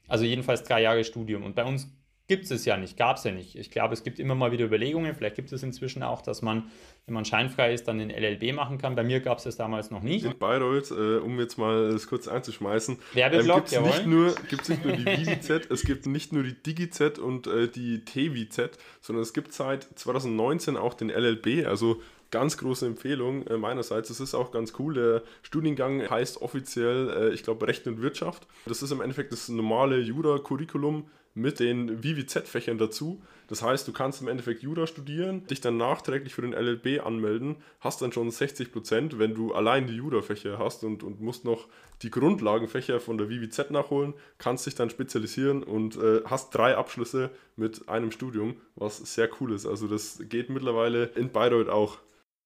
[0.07, 1.43] Also jedenfalls drei Jahre Studium.
[1.43, 1.87] Und bei uns
[2.27, 3.55] gibt es ja nicht, gab es ja nicht.
[3.55, 5.13] Ich glaube, es gibt immer mal wieder Überlegungen.
[5.13, 6.71] Vielleicht gibt es inzwischen auch, dass man,
[7.05, 8.95] wenn man scheinfrei ist, dann den LLB machen kann.
[8.95, 10.25] Bei mir gab es das damals noch nicht.
[10.25, 14.35] In Bayreuth, äh, um jetzt mal das kurz einzuschmeißen, Werbeblock, ähm, gibt es nicht, nur,
[14.51, 19.21] nicht nur die VIZ, es gibt nicht nur die DigiZ und äh, die TVZ, sondern
[19.21, 22.01] es gibt seit 2019 auch den LLB, also
[22.33, 24.09] ganz große Empfehlung äh, meinerseits.
[24.09, 24.95] Es ist auch ganz cool.
[24.95, 28.47] Der Studiengang heißt offiziell, äh, ich glaube, Recht und Wirtschaft.
[28.65, 33.21] Das ist im Endeffekt das normale Jura-Curriculum mit den VWZ-Fächern dazu.
[33.47, 37.57] Das heißt, du kannst im Endeffekt Jura studieren, dich dann nachträglich für den LLB anmelden,
[37.79, 41.67] hast dann schon 60 Prozent, wenn du allein die Jura-Fächer hast und, und musst noch
[42.01, 47.29] die Grundlagenfächer von der VWZ nachholen, kannst dich dann spezialisieren und äh, hast drei Abschlüsse
[47.55, 49.67] mit einem Studium, was sehr cool ist.
[49.67, 51.99] Also das geht mittlerweile in Bayreuth auch.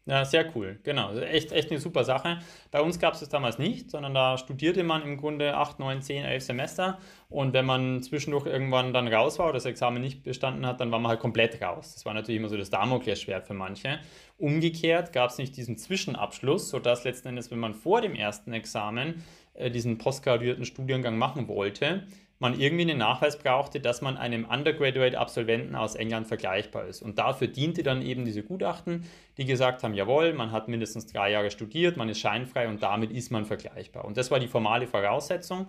[0.08, 1.13] Ja, sehr cool, genau.
[1.17, 2.39] Echt, echt eine super Sache.
[2.72, 6.02] Bei uns gab es das damals nicht, sondern da studierte man im Grunde 8, 9,
[6.02, 6.98] 10, 11 Semester.
[7.30, 10.91] Und wenn man zwischendurch irgendwann dann raus war oder das Examen nicht bestanden hat, dann
[10.91, 11.93] war man halt komplett raus.
[11.93, 14.00] Das war natürlich immer so das Damoklesschwert für manche.
[14.38, 19.26] Umgekehrt gab es nicht diesen Zwischenabschluss, sodass letzten Endes, wenn man vor dem ersten Examen
[19.56, 22.08] äh, diesen postgraduierten Studiengang machen wollte,
[22.39, 27.02] man irgendwie einen Nachweis brauchte, dass man einem Undergraduate-Absolventen aus England vergleichbar ist.
[27.02, 29.06] Und dafür diente dann eben diese Gutachten,
[29.38, 33.12] die gesagt haben, jawohl, man hat mindestens drei Jahre studiert, man ist scheinfrei und damit
[33.12, 34.06] ist man vergleichbar.
[34.06, 35.67] Und das war die formale Voraussetzung,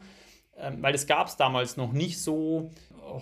[0.59, 2.70] ähm, weil es gab es damals noch nicht so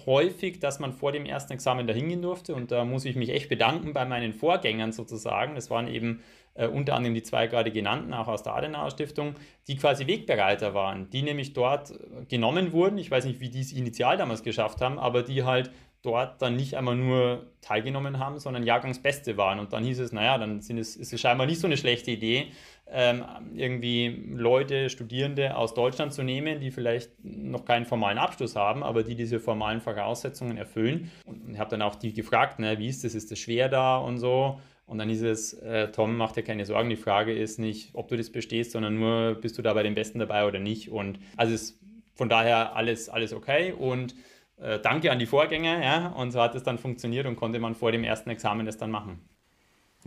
[0.06, 2.54] häufig, dass man vor dem ersten Examen dahin gehen durfte.
[2.54, 5.54] Und da muss ich mich echt bedanken bei meinen Vorgängern sozusagen.
[5.54, 6.22] Das waren eben
[6.56, 9.34] äh, unter anderem die zwei gerade genannten, auch aus der Adenauer Stiftung,
[9.68, 11.92] die quasi Wegbereiter waren, die nämlich dort
[12.28, 12.98] genommen wurden.
[12.98, 15.70] Ich weiß nicht, wie die es initial damals geschafft haben, aber die halt
[16.06, 19.58] dort dann nicht einmal nur teilgenommen haben, sondern Jahrgangsbeste waren.
[19.58, 22.12] Und dann hieß es, naja, dann sind es, ist es scheinbar nicht so eine schlechte
[22.12, 22.52] Idee,
[22.88, 28.84] ähm, irgendwie Leute, Studierende aus Deutschland zu nehmen, die vielleicht noch keinen formalen Abschluss haben,
[28.84, 31.10] aber die diese formalen Voraussetzungen erfüllen.
[31.24, 33.98] Und ich habe dann auch die gefragt, ne, wie ist das, ist das schwer da
[33.98, 34.60] und so.
[34.86, 38.08] Und dann hieß es, äh, Tom, mach dir keine Sorgen, die Frage ist nicht, ob
[38.08, 40.90] du das bestehst, sondern nur, bist du da bei den Besten dabei oder nicht.
[40.90, 41.80] Und also ist
[42.14, 43.72] von daher alles, alles okay.
[43.72, 44.14] Und
[44.58, 47.74] äh, danke an die Vorgänger, ja, und so hat es dann funktioniert und konnte man
[47.74, 49.20] vor dem ersten Examen das dann machen.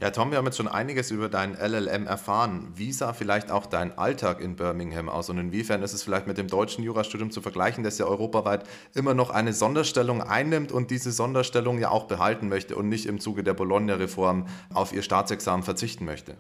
[0.02, 2.72] Ja, Tom, wir haben jetzt schon einiges über dein LLM erfahren.
[2.74, 6.38] Wie sah vielleicht auch dein Alltag in Birmingham aus und inwiefern ist es vielleicht mit
[6.38, 8.64] dem deutschen Jurastudium zu vergleichen, das ja europaweit
[8.96, 13.20] immer noch eine Sonderstellung einnimmt und diese Sonderstellung ja auch behalten möchte und nicht im
[13.20, 16.38] Zuge der Bologna-Reform auf ihr Staatsexamen verzichten möchte?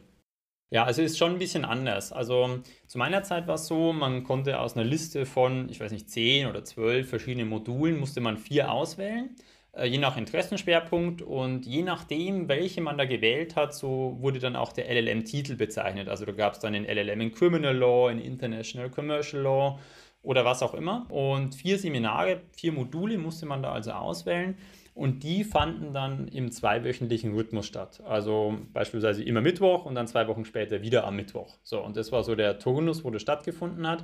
[0.71, 2.13] Ja, also ist schon ein bisschen anders.
[2.13, 5.91] Also zu meiner Zeit war es so, man konnte aus einer Liste von, ich weiß
[5.91, 9.35] nicht, zehn oder zwölf verschiedenen Modulen, musste man vier auswählen.
[9.79, 14.55] Äh, je nach Interessenschwerpunkt und je nachdem, welche man da gewählt hat, so wurde dann
[14.55, 16.09] auch der LLM-Titel bezeichnet.
[16.09, 19.79] Also da gab es dann den LLM in Criminal Law, in International Commercial Law
[20.21, 21.05] oder was auch immer.
[21.09, 24.57] Und vier Seminare, vier Module musste man da also auswählen.
[24.95, 28.01] Und die fanden dann im zweiwöchentlichen Rhythmus statt.
[28.05, 31.55] Also beispielsweise immer Mittwoch und dann zwei Wochen später wieder am Mittwoch.
[31.63, 34.03] So, und das war so der Turnus, wo das stattgefunden hat.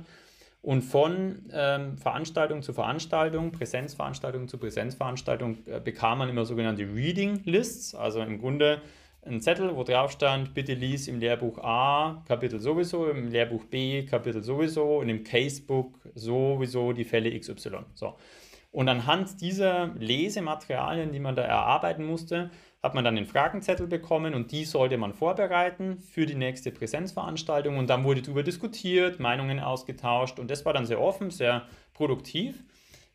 [0.66, 7.40] Und von ähm, Veranstaltung zu Veranstaltung, Präsenzveranstaltung zu Präsenzveranstaltung äh, bekam man immer sogenannte Reading
[7.44, 8.82] Lists, also im Grunde
[9.24, 14.06] ein Zettel, wo drauf stand, bitte lies im Lehrbuch A Kapitel sowieso, im Lehrbuch B
[14.06, 17.84] Kapitel sowieso und im Casebook sowieso die Fälle XY.
[17.94, 18.16] So.
[18.72, 22.50] Und anhand dieser Lesematerialien, die man da erarbeiten musste,
[22.86, 27.78] hat man dann den Fragenzettel bekommen und die sollte man vorbereiten für die nächste Präsenzveranstaltung
[27.78, 32.62] und dann wurde darüber diskutiert, Meinungen ausgetauscht und das war dann sehr offen, sehr produktiv.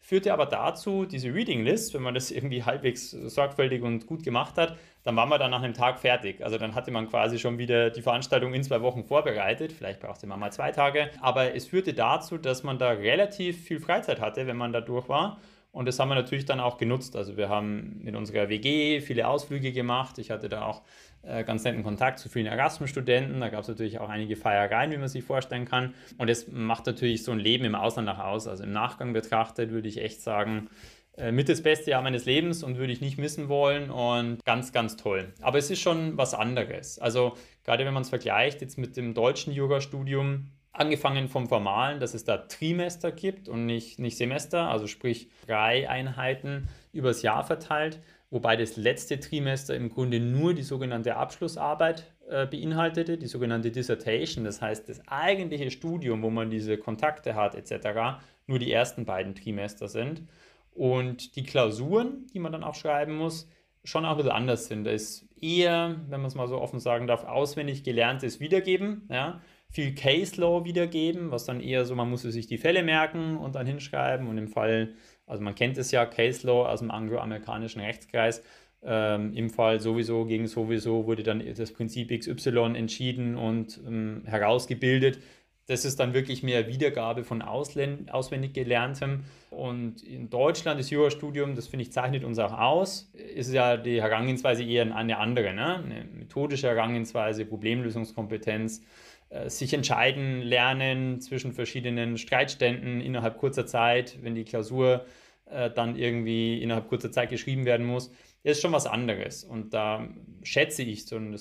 [0.01, 4.57] Führte aber dazu, diese Reading List, wenn man das irgendwie halbwegs sorgfältig und gut gemacht
[4.57, 6.43] hat, dann war man dann nach einem Tag fertig.
[6.43, 9.71] Also dann hatte man quasi schon wieder die Veranstaltung in zwei Wochen vorbereitet.
[9.71, 11.09] Vielleicht brauchte man mal zwei Tage.
[11.21, 15.07] Aber es führte dazu, dass man da relativ viel Freizeit hatte, wenn man da durch
[15.07, 15.39] war
[15.71, 17.15] und das haben wir natürlich dann auch genutzt.
[17.15, 20.17] Also wir haben mit unserer WG viele Ausflüge gemacht.
[20.17, 20.81] Ich hatte da auch
[21.23, 23.39] äh, ganz netten Kontakt zu vielen Erasmus-Studenten.
[23.39, 25.93] Da gab es natürlich auch einige Feiereien, wie man sich vorstellen kann.
[26.17, 28.47] Und das macht natürlich so ein Leben im Ausland nach aus.
[28.47, 30.69] Also im Nachgang betrachtet würde ich echt sagen,
[31.17, 34.73] äh, mit das beste Jahr meines Lebens und würde ich nicht missen wollen und ganz,
[34.73, 35.33] ganz toll.
[35.41, 36.99] Aber es ist schon was anderes.
[36.99, 42.13] Also gerade wenn man es vergleicht jetzt mit dem deutschen Jurastudium, Angefangen vom Formalen, dass
[42.13, 47.99] es da Trimester gibt und nicht, nicht Semester, also sprich drei Einheiten übers Jahr verteilt,
[48.29, 54.45] wobei das letzte Trimester im Grunde nur die sogenannte Abschlussarbeit äh, beinhaltete, die sogenannte Dissertation,
[54.45, 59.35] das heißt das eigentliche Studium, wo man diese Kontakte hat etc., nur die ersten beiden
[59.35, 60.23] Trimester sind.
[60.73, 63.49] Und die Klausuren, die man dann auch schreiben muss,
[63.83, 64.85] schon auch ein bisschen anders sind.
[64.85, 69.07] Da ist eher, wenn man es mal so offen sagen darf, auswendig gelerntes Wiedergeben.
[69.09, 69.41] Ja?
[69.71, 73.55] Viel Case Law wiedergeben, was dann eher so, man muss sich die Fälle merken und
[73.55, 74.27] dann hinschreiben.
[74.27, 74.93] Und im Fall,
[75.25, 78.43] also man kennt es ja, Case Law aus dem angloamerikanischen Rechtskreis.
[78.83, 85.19] Ähm, Im Fall sowieso gegen sowieso wurde dann das Prinzip XY entschieden und ähm, herausgebildet.
[85.67, 89.23] Das ist dann wirklich mehr Wiedergabe von Ausländ auswendig gelerntem.
[89.51, 94.01] Und in Deutschland das Jurastudium, das finde ich, zeichnet uns auch aus, ist ja die
[94.01, 95.53] Herangehensweise eher eine andere.
[95.53, 95.75] Ne?
[95.75, 98.81] Eine methodische Herangehensweise, Problemlösungskompetenz.
[99.31, 105.05] Äh, sich entscheiden lernen zwischen verschiedenen Streitständen innerhalb kurzer Zeit, wenn die Klausur
[105.45, 108.11] äh, dann irgendwie innerhalb kurzer Zeit geschrieben werden muss,
[108.43, 109.43] ist schon was anderes.
[109.45, 110.07] Und da
[110.43, 111.37] schätze ich so, also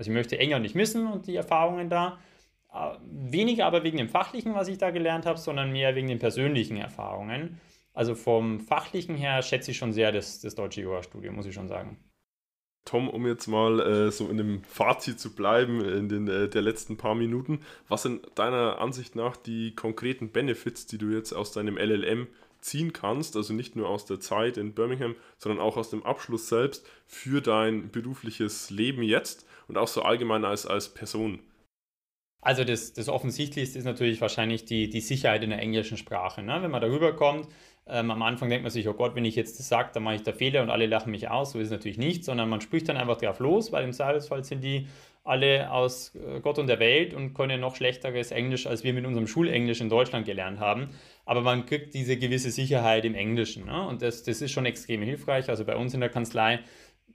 [0.00, 2.18] ich möchte enger nicht missen und die Erfahrungen da.
[2.72, 6.18] Äh, weniger aber wegen dem Fachlichen, was ich da gelernt habe, sondern mehr wegen den
[6.18, 7.60] persönlichen Erfahrungen.
[7.94, 11.68] Also vom Fachlichen her schätze ich schon sehr das, das deutsche Jurastudium, muss ich schon
[11.68, 11.98] sagen.
[12.86, 16.62] Tom, um jetzt mal äh, so in dem Fazit zu bleiben in den äh, der
[16.62, 21.52] letzten paar Minuten, was sind deiner Ansicht nach die konkreten Benefits, die du jetzt aus
[21.52, 22.28] deinem LLM
[22.60, 26.48] ziehen kannst, also nicht nur aus der Zeit in Birmingham, sondern auch aus dem Abschluss
[26.48, 31.40] selbst für dein berufliches Leben jetzt und auch so allgemein als, als Person?
[32.40, 36.42] Also das, das Offensichtlichste ist natürlich wahrscheinlich die, die Sicherheit in der englischen Sprache.
[36.42, 36.62] Ne?
[36.62, 37.48] Wenn man darüber kommt,
[37.88, 40.16] ähm, am Anfang denkt man sich, oh Gott, wenn ich jetzt das sage, dann mache
[40.16, 41.52] ich da Fehler und alle lachen mich aus.
[41.52, 44.42] So ist es natürlich nicht, sondern man spricht dann einfach drauf los, weil im Zweifelsfall
[44.44, 44.88] sind die
[45.22, 49.06] alle aus äh, Gott und der Welt und können noch schlechteres Englisch, als wir mit
[49.06, 50.90] unserem Schulenglisch in Deutschland gelernt haben.
[51.24, 53.66] Aber man kriegt diese gewisse Sicherheit im Englischen.
[53.66, 53.86] Ne?
[53.86, 55.48] Und das, das ist schon extrem hilfreich.
[55.48, 56.60] Also bei uns in der Kanzlei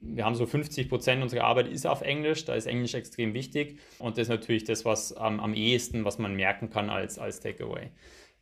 [0.01, 3.77] wir haben so 50 Prozent unserer Arbeit ist auf Englisch, da ist Englisch extrem wichtig
[3.99, 7.39] und das ist natürlich das, was am, am ehesten, was man merken kann als, als
[7.39, 7.91] Takeaway.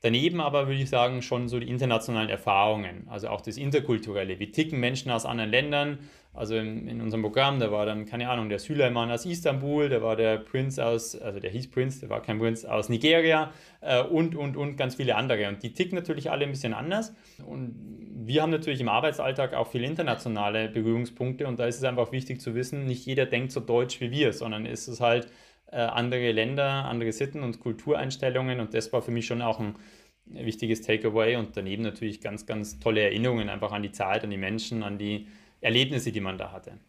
[0.01, 4.39] Daneben aber würde ich sagen, schon so die internationalen Erfahrungen, also auch das Interkulturelle.
[4.39, 5.99] Wie ticken Menschen aus anderen Ländern?
[6.33, 10.01] Also in, in unserem Programm, da war dann, keine Ahnung, der Süleyman aus Istanbul, da
[10.01, 14.01] war der Prinz aus, also der hieß Prinz, der war kein Prinz, aus Nigeria äh,
[14.03, 15.49] und, und, und ganz viele andere.
[15.49, 17.13] Und die ticken natürlich alle ein bisschen anders.
[17.45, 17.75] Und
[18.13, 22.39] wir haben natürlich im Arbeitsalltag auch viele internationale Berührungspunkte und da ist es einfach wichtig
[22.39, 25.27] zu wissen, nicht jeder denkt so deutsch wie wir, sondern ist es halt
[25.71, 29.75] äh, andere Länder, andere Sitten und Kultureinstellungen und das war für mich schon auch ein
[30.25, 34.37] wichtiges Takeaway und daneben natürlich ganz, ganz tolle Erinnerungen einfach an die Zeit, an die
[34.37, 35.27] Menschen, an die
[35.61, 36.79] Erlebnisse, die man da hatte.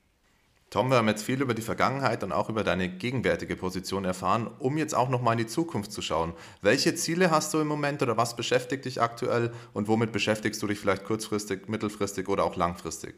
[0.70, 4.48] Tom, wir haben jetzt viel über die Vergangenheit und auch über deine gegenwärtige Position erfahren,
[4.60, 6.32] um jetzt auch noch mal in die Zukunft zu schauen.
[6.62, 10.68] Welche Ziele hast du im Moment oder was beschäftigt dich aktuell und womit beschäftigst du
[10.68, 13.16] dich vielleicht kurzfristig, mittelfristig oder auch langfristig?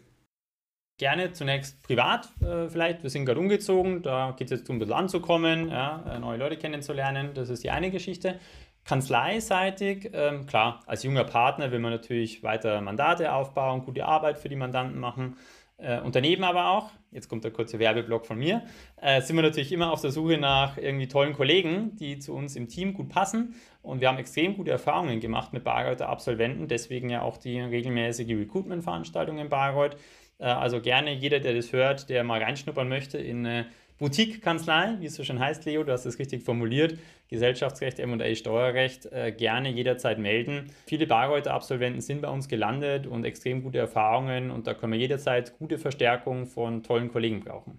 [1.02, 3.02] Gerne zunächst privat äh, vielleicht.
[3.02, 6.38] Wir sind gerade umgezogen, da geht es jetzt um ein bisschen anzukommen, ja, äh, neue
[6.38, 7.30] Leute kennenzulernen.
[7.34, 8.38] Das ist die eine Geschichte.
[8.84, 14.48] Kanzleiseitig, ähm, klar, als junger Partner will man natürlich weiter Mandate aufbauen, gute Arbeit für
[14.48, 15.34] die Mandanten machen.
[15.76, 18.62] Äh, daneben aber auch, jetzt kommt der kurze Werbeblock von mir,
[19.00, 22.54] äh, sind wir natürlich immer auf der Suche nach irgendwie tollen Kollegen, die zu uns
[22.54, 23.56] im Team gut passen.
[23.82, 28.28] Und wir haben extrem gute Erfahrungen gemacht mit Bayreuther Absolventen, deswegen ja auch die regelmäßige
[28.28, 29.96] Recruitment-Veranstaltung in Bayreuth.
[30.42, 33.66] Äh, also gerne jeder, der das hört, der mal reinschnuppern möchte in eine
[33.98, 39.06] Boutique-Kanzlei, wie es so schön heißt, Leo, du hast es richtig formuliert, Gesellschaftsrecht, M&A, Steuerrecht,
[39.06, 40.70] äh, gerne jederzeit melden.
[40.86, 44.98] Viele Bayreuther Absolventen sind bei uns gelandet und extrem gute Erfahrungen und da können wir
[44.98, 47.78] jederzeit gute Verstärkung von tollen Kollegen brauchen.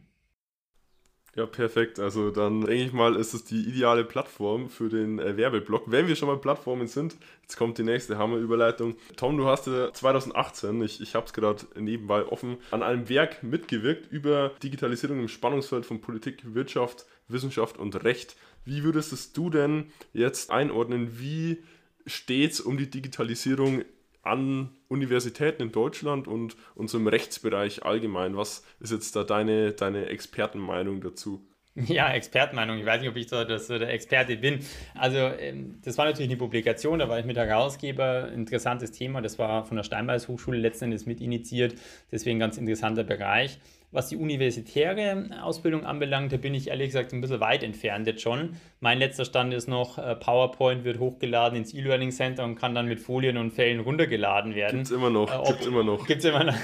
[1.35, 1.99] Ja, perfekt.
[1.99, 5.85] Also dann denke ich mal, ist es die ideale Plattform für den äh, Werbeblock.
[5.87, 8.95] Wenn wir schon mal Plattformen sind, jetzt kommt die nächste Hammerüberleitung.
[9.15, 13.41] Tom, du hast ja 2018, ich, ich habe es gerade nebenbei offen, an einem Werk
[13.41, 18.35] mitgewirkt über Digitalisierung im Spannungsfeld von Politik, Wirtschaft, Wissenschaft und Recht.
[18.63, 21.63] Wie würdest du denn jetzt einordnen, wie
[22.05, 23.83] steht es um die Digitalisierung
[24.23, 28.35] an Universitäten in Deutschland und unserem Rechtsbereich allgemein.
[28.35, 31.45] Was ist jetzt da deine, deine Expertenmeinung dazu?
[31.87, 32.77] Ja, Expertenmeinung.
[32.77, 34.59] Ich weiß nicht, ob ich so, das, so der Experte bin.
[34.93, 38.31] Also, ähm, das war natürlich eine Publikation, da war ich mit Herausgeber.
[38.31, 39.21] Interessantes Thema.
[39.21, 41.73] Das war von der Steinbeis Hochschule letzten Endes mit initiiert.
[42.11, 43.59] Deswegen ganz interessanter Bereich.
[43.93, 48.23] Was die universitäre Ausbildung anbelangt, da bin ich ehrlich gesagt ein bisschen weit entfernt jetzt
[48.23, 48.55] schon.
[48.79, 52.87] Mein letzter Stand ist noch, äh, PowerPoint wird hochgeladen ins E-Learning Center und kann dann
[52.87, 54.77] mit Folien und Fällen runtergeladen werden.
[54.77, 55.31] Gibt's immer noch.
[55.31, 56.07] Äh, ob, gibt's immer noch.
[56.07, 56.55] Gibt's immer noch.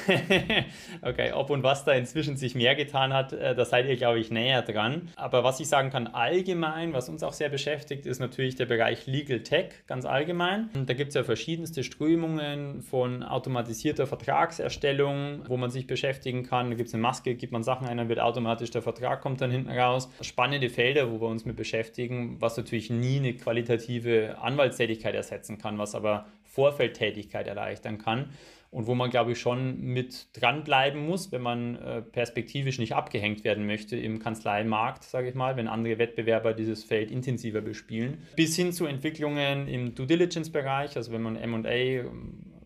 [1.04, 4.18] okay, ob und was da inzwischen sich mehr getan hat, äh, da seid ihr, glaube
[4.18, 5.10] ich, näher dran.
[5.16, 9.06] Aber was ich sagen kann allgemein, was uns auch sehr beschäftigt, ist natürlich der Bereich
[9.06, 10.72] Legal Tech, ganz allgemein.
[10.74, 16.72] Und da gibt es ja verschiedenste Strömungen von automatisierter Vertragserstellung, wo man sich beschäftigen kann.
[16.72, 19.22] Da gibt es eine Masse Maske, gibt man Sachen ein, dann wird automatisch der Vertrag
[19.22, 20.10] kommt dann hinten raus.
[20.22, 25.78] Spannende Felder, wo wir uns mit beschäftigen, was natürlich nie eine qualitative Anwaltstätigkeit ersetzen kann,
[25.78, 28.30] was aber Vorfeldtätigkeit erleichtern kann
[28.72, 33.44] und wo man, glaube ich, schon mit dranbleiben muss, wenn man äh, perspektivisch nicht abgehängt
[33.44, 38.20] werden möchte im Kanzleimarkt, sage ich mal, wenn andere Wettbewerber dieses Feld intensiver bespielen.
[38.36, 42.10] Bis hin zu Entwicklungen im Due Diligence-Bereich, also wenn man MA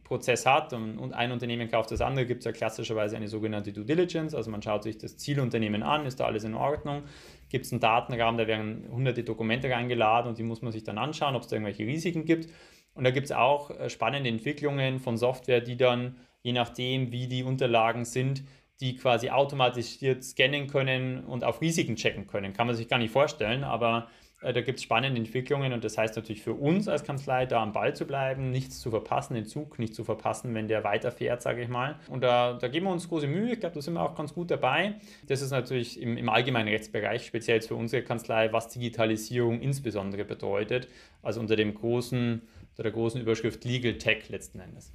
[0.04, 3.86] Prozess hat und, ein Unternehmen kauft das andere, gibt es ja klassischerweise eine sogenannte Due
[3.86, 4.36] Diligence.
[4.36, 7.04] Also man schaut sich das Zielunternehmen an, ist da alles in Ordnung?
[7.50, 10.98] Gibt es einen Datenrahmen, da werden hunderte Dokumente reingeladen und die muss man sich dann
[10.98, 12.50] anschauen, ob es da irgendwelche Risiken gibt.
[12.96, 17.28] Und da gibt es auch äh, spannende Entwicklungen von Software, die dann, je nachdem, wie
[17.28, 18.44] die Unterlagen sind,
[18.82, 22.54] die quasi automatisiert scannen können und auf Risiken checken können.
[22.54, 24.08] Kann man sich gar nicht vorstellen, aber
[24.52, 27.72] da gibt es spannende Entwicklungen und das heißt natürlich für uns als Kanzlei, da am
[27.72, 31.62] Ball zu bleiben, nichts zu verpassen, den Zug nicht zu verpassen, wenn der weiterfährt, sage
[31.62, 31.96] ich mal.
[32.10, 33.54] Und da, da geben wir uns große Mühe.
[33.54, 34.96] Ich glaube, da sind wir auch ganz gut dabei.
[35.28, 40.88] Das ist natürlich im, im allgemeinen Rechtsbereich, speziell für unsere Kanzlei, was Digitalisierung insbesondere bedeutet.
[41.22, 44.92] Also unter dem großen, unter der großen Überschrift Legal Tech letzten Endes.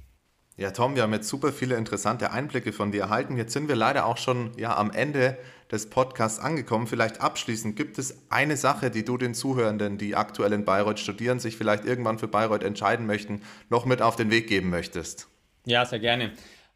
[0.59, 3.37] Ja, Tom, wir haben jetzt super viele interessante Einblicke von dir erhalten.
[3.37, 5.37] Jetzt sind wir leider auch schon ja, am Ende
[5.71, 6.85] des Podcasts angekommen.
[6.85, 11.39] Vielleicht abschließend, gibt es eine Sache, die du den Zuhörenden, die aktuell in Bayreuth studieren,
[11.39, 15.29] sich vielleicht irgendwann für Bayreuth entscheiden möchten, noch mit auf den Weg geben möchtest?
[15.63, 16.33] Ja, sehr gerne.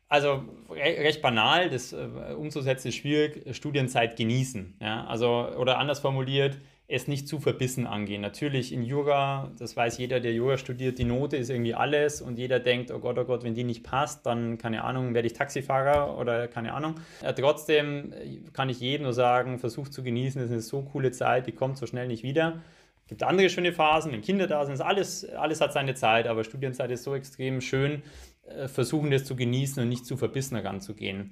[0.07, 4.77] Also recht banal, das äh, umzusetzen ist schwierig, Studienzeit genießen.
[4.79, 5.05] Ja?
[5.07, 6.57] Also, oder anders formuliert,
[6.93, 8.21] es nicht zu verbissen angehen.
[8.21, 12.37] Natürlich in Jura, das weiß jeder, der Jura studiert, die Note ist irgendwie alles und
[12.37, 15.33] jeder denkt, oh Gott, oh Gott, wenn die nicht passt, dann, keine Ahnung, werde ich
[15.33, 16.95] Taxifahrer oder keine Ahnung.
[17.23, 18.13] Äh, trotzdem
[18.53, 21.51] kann ich jedem nur sagen, versucht zu genießen, das ist eine so coole Zeit, die
[21.51, 22.61] kommt so schnell nicht wieder.
[23.01, 26.91] Es gibt andere schöne Phasen, im Kinderdasein ist alles, alles hat seine Zeit, aber Studienzeit
[26.91, 28.03] ist so extrem schön,
[28.45, 31.31] äh, versuchen das zu genießen und nicht zu verbissen heranzugehen.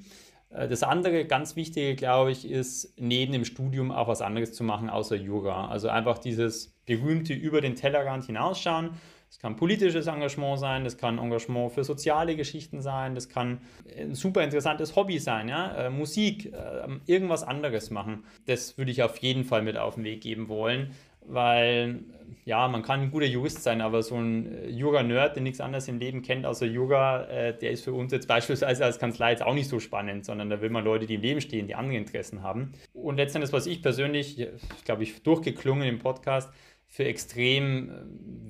[0.53, 4.63] Äh, das andere ganz Wichtige, glaube ich, ist, neben dem Studium auch was anderes zu
[4.63, 5.67] machen außer Jura.
[5.67, 8.91] Also einfach dieses berühmte über den Tellerrand hinausschauen.
[9.31, 13.61] Das kann politisches Engagement sein, das kann Engagement für soziale Geschichten sein, das kann
[13.97, 15.85] ein super interessantes Hobby sein, ja?
[15.85, 18.25] Äh, Musik, äh, irgendwas anderes machen.
[18.47, 20.91] Das würde ich auf jeden Fall mit auf den Weg geben wollen,
[21.33, 21.99] weil
[22.43, 25.87] ja, man kann ein guter Jurist sein, aber so ein äh, Yoga-Nerd, der nichts anderes
[25.87, 29.43] im Leben kennt außer Yoga, äh, der ist für uns jetzt beispielsweise als Kanzlei jetzt
[29.43, 31.97] auch nicht so spannend, sondern da will man Leute, die im Leben stehen, die andere
[31.97, 32.73] Interessen haben.
[32.93, 34.47] Und letztendlich, was ich persönlich,
[34.85, 36.51] glaube ich, durchgeklungen im Podcast,
[36.91, 37.93] für extrem äh,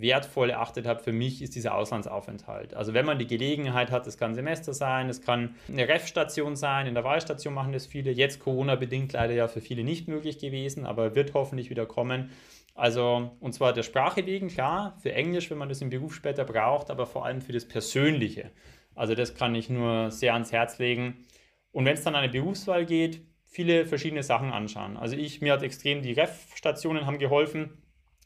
[0.02, 2.74] wertvoll erachtet habe für mich, ist dieser Auslandsaufenthalt.
[2.74, 6.88] Also wenn man die Gelegenheit hat, das kann Semester sein, es kann eine Ref-Station sein,
[6.88, 10.88] in der Wahlstation machen das viele, jetzt Corona-bedingt leider ja für viele nicht möglich gewesen,
[10.88, 12.32] aber wird hoffentlich wieder kommen.
[12.74, 16.46] Also, und zwar der Sprache wegen, klar, für Englisch, wenn man das im Beruf später
[16.46, 18.52] braucht, aber vor allem für das Persönliche.
[18.96, 21.26] Also, das kann ich nur sehr ans Herz legen.
[21.72, 24.98] Und wenn es dann an eine Berufswahl geht, viele verschiedene Sachen anschauen.
[24.98, 27.82] Also, ich, mir hat extrem die Ref-Stationen haben geholfen,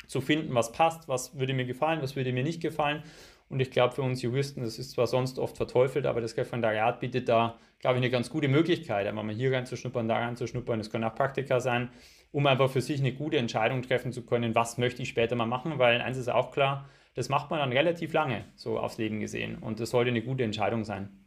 [0.08, 3.04] zu finden, was passt, was würde mir gefallen, was würde mir nicht gefallen.
[3.50, 7.00] Und ich glaube, für uns Juristen, das ist zwar sonst oft verteufelt, aber das Referendariat
[7.00, 10.80] bietet da, glaube ich, eine ganz gute Möglichkeit, einmal mal hier reinzuschnuppern, da reinzuschnuppern.
[10.80, 11.89] Das können auch Praktika sein,
[12.36, 15.46] um einfach für sich eine gute Entscheidung treffen zu können, was möchte ich später mal
[15.46, 19.22] machen, weil eins ist auch klar, das macht man dann relativ lange, so aufs Leben
[19.22, 19.58] gesehen.
[19.58, 21.18] Und das sollte eine gute Entscheidung sein.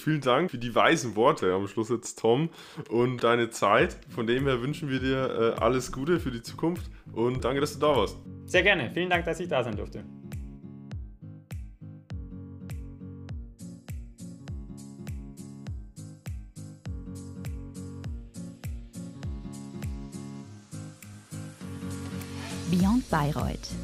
[0.00, 2.48] Vielen Dank für die weisen Worte am Schluss jetzt, Tom,
[2.88, 3.98] und deine Zeit.
[4.08, 7.74] Von dem her wünschen wir dir äh, alles Gute für die Zukunft und danke, dass
[7.74, 8.16] du da warst.
[8.46, 8.90] Sehr gerne.
[8.94, 10.02] Vielen Dank, dass ich da sein durfte.
[22.74, 23.83] Beyond Bayreuth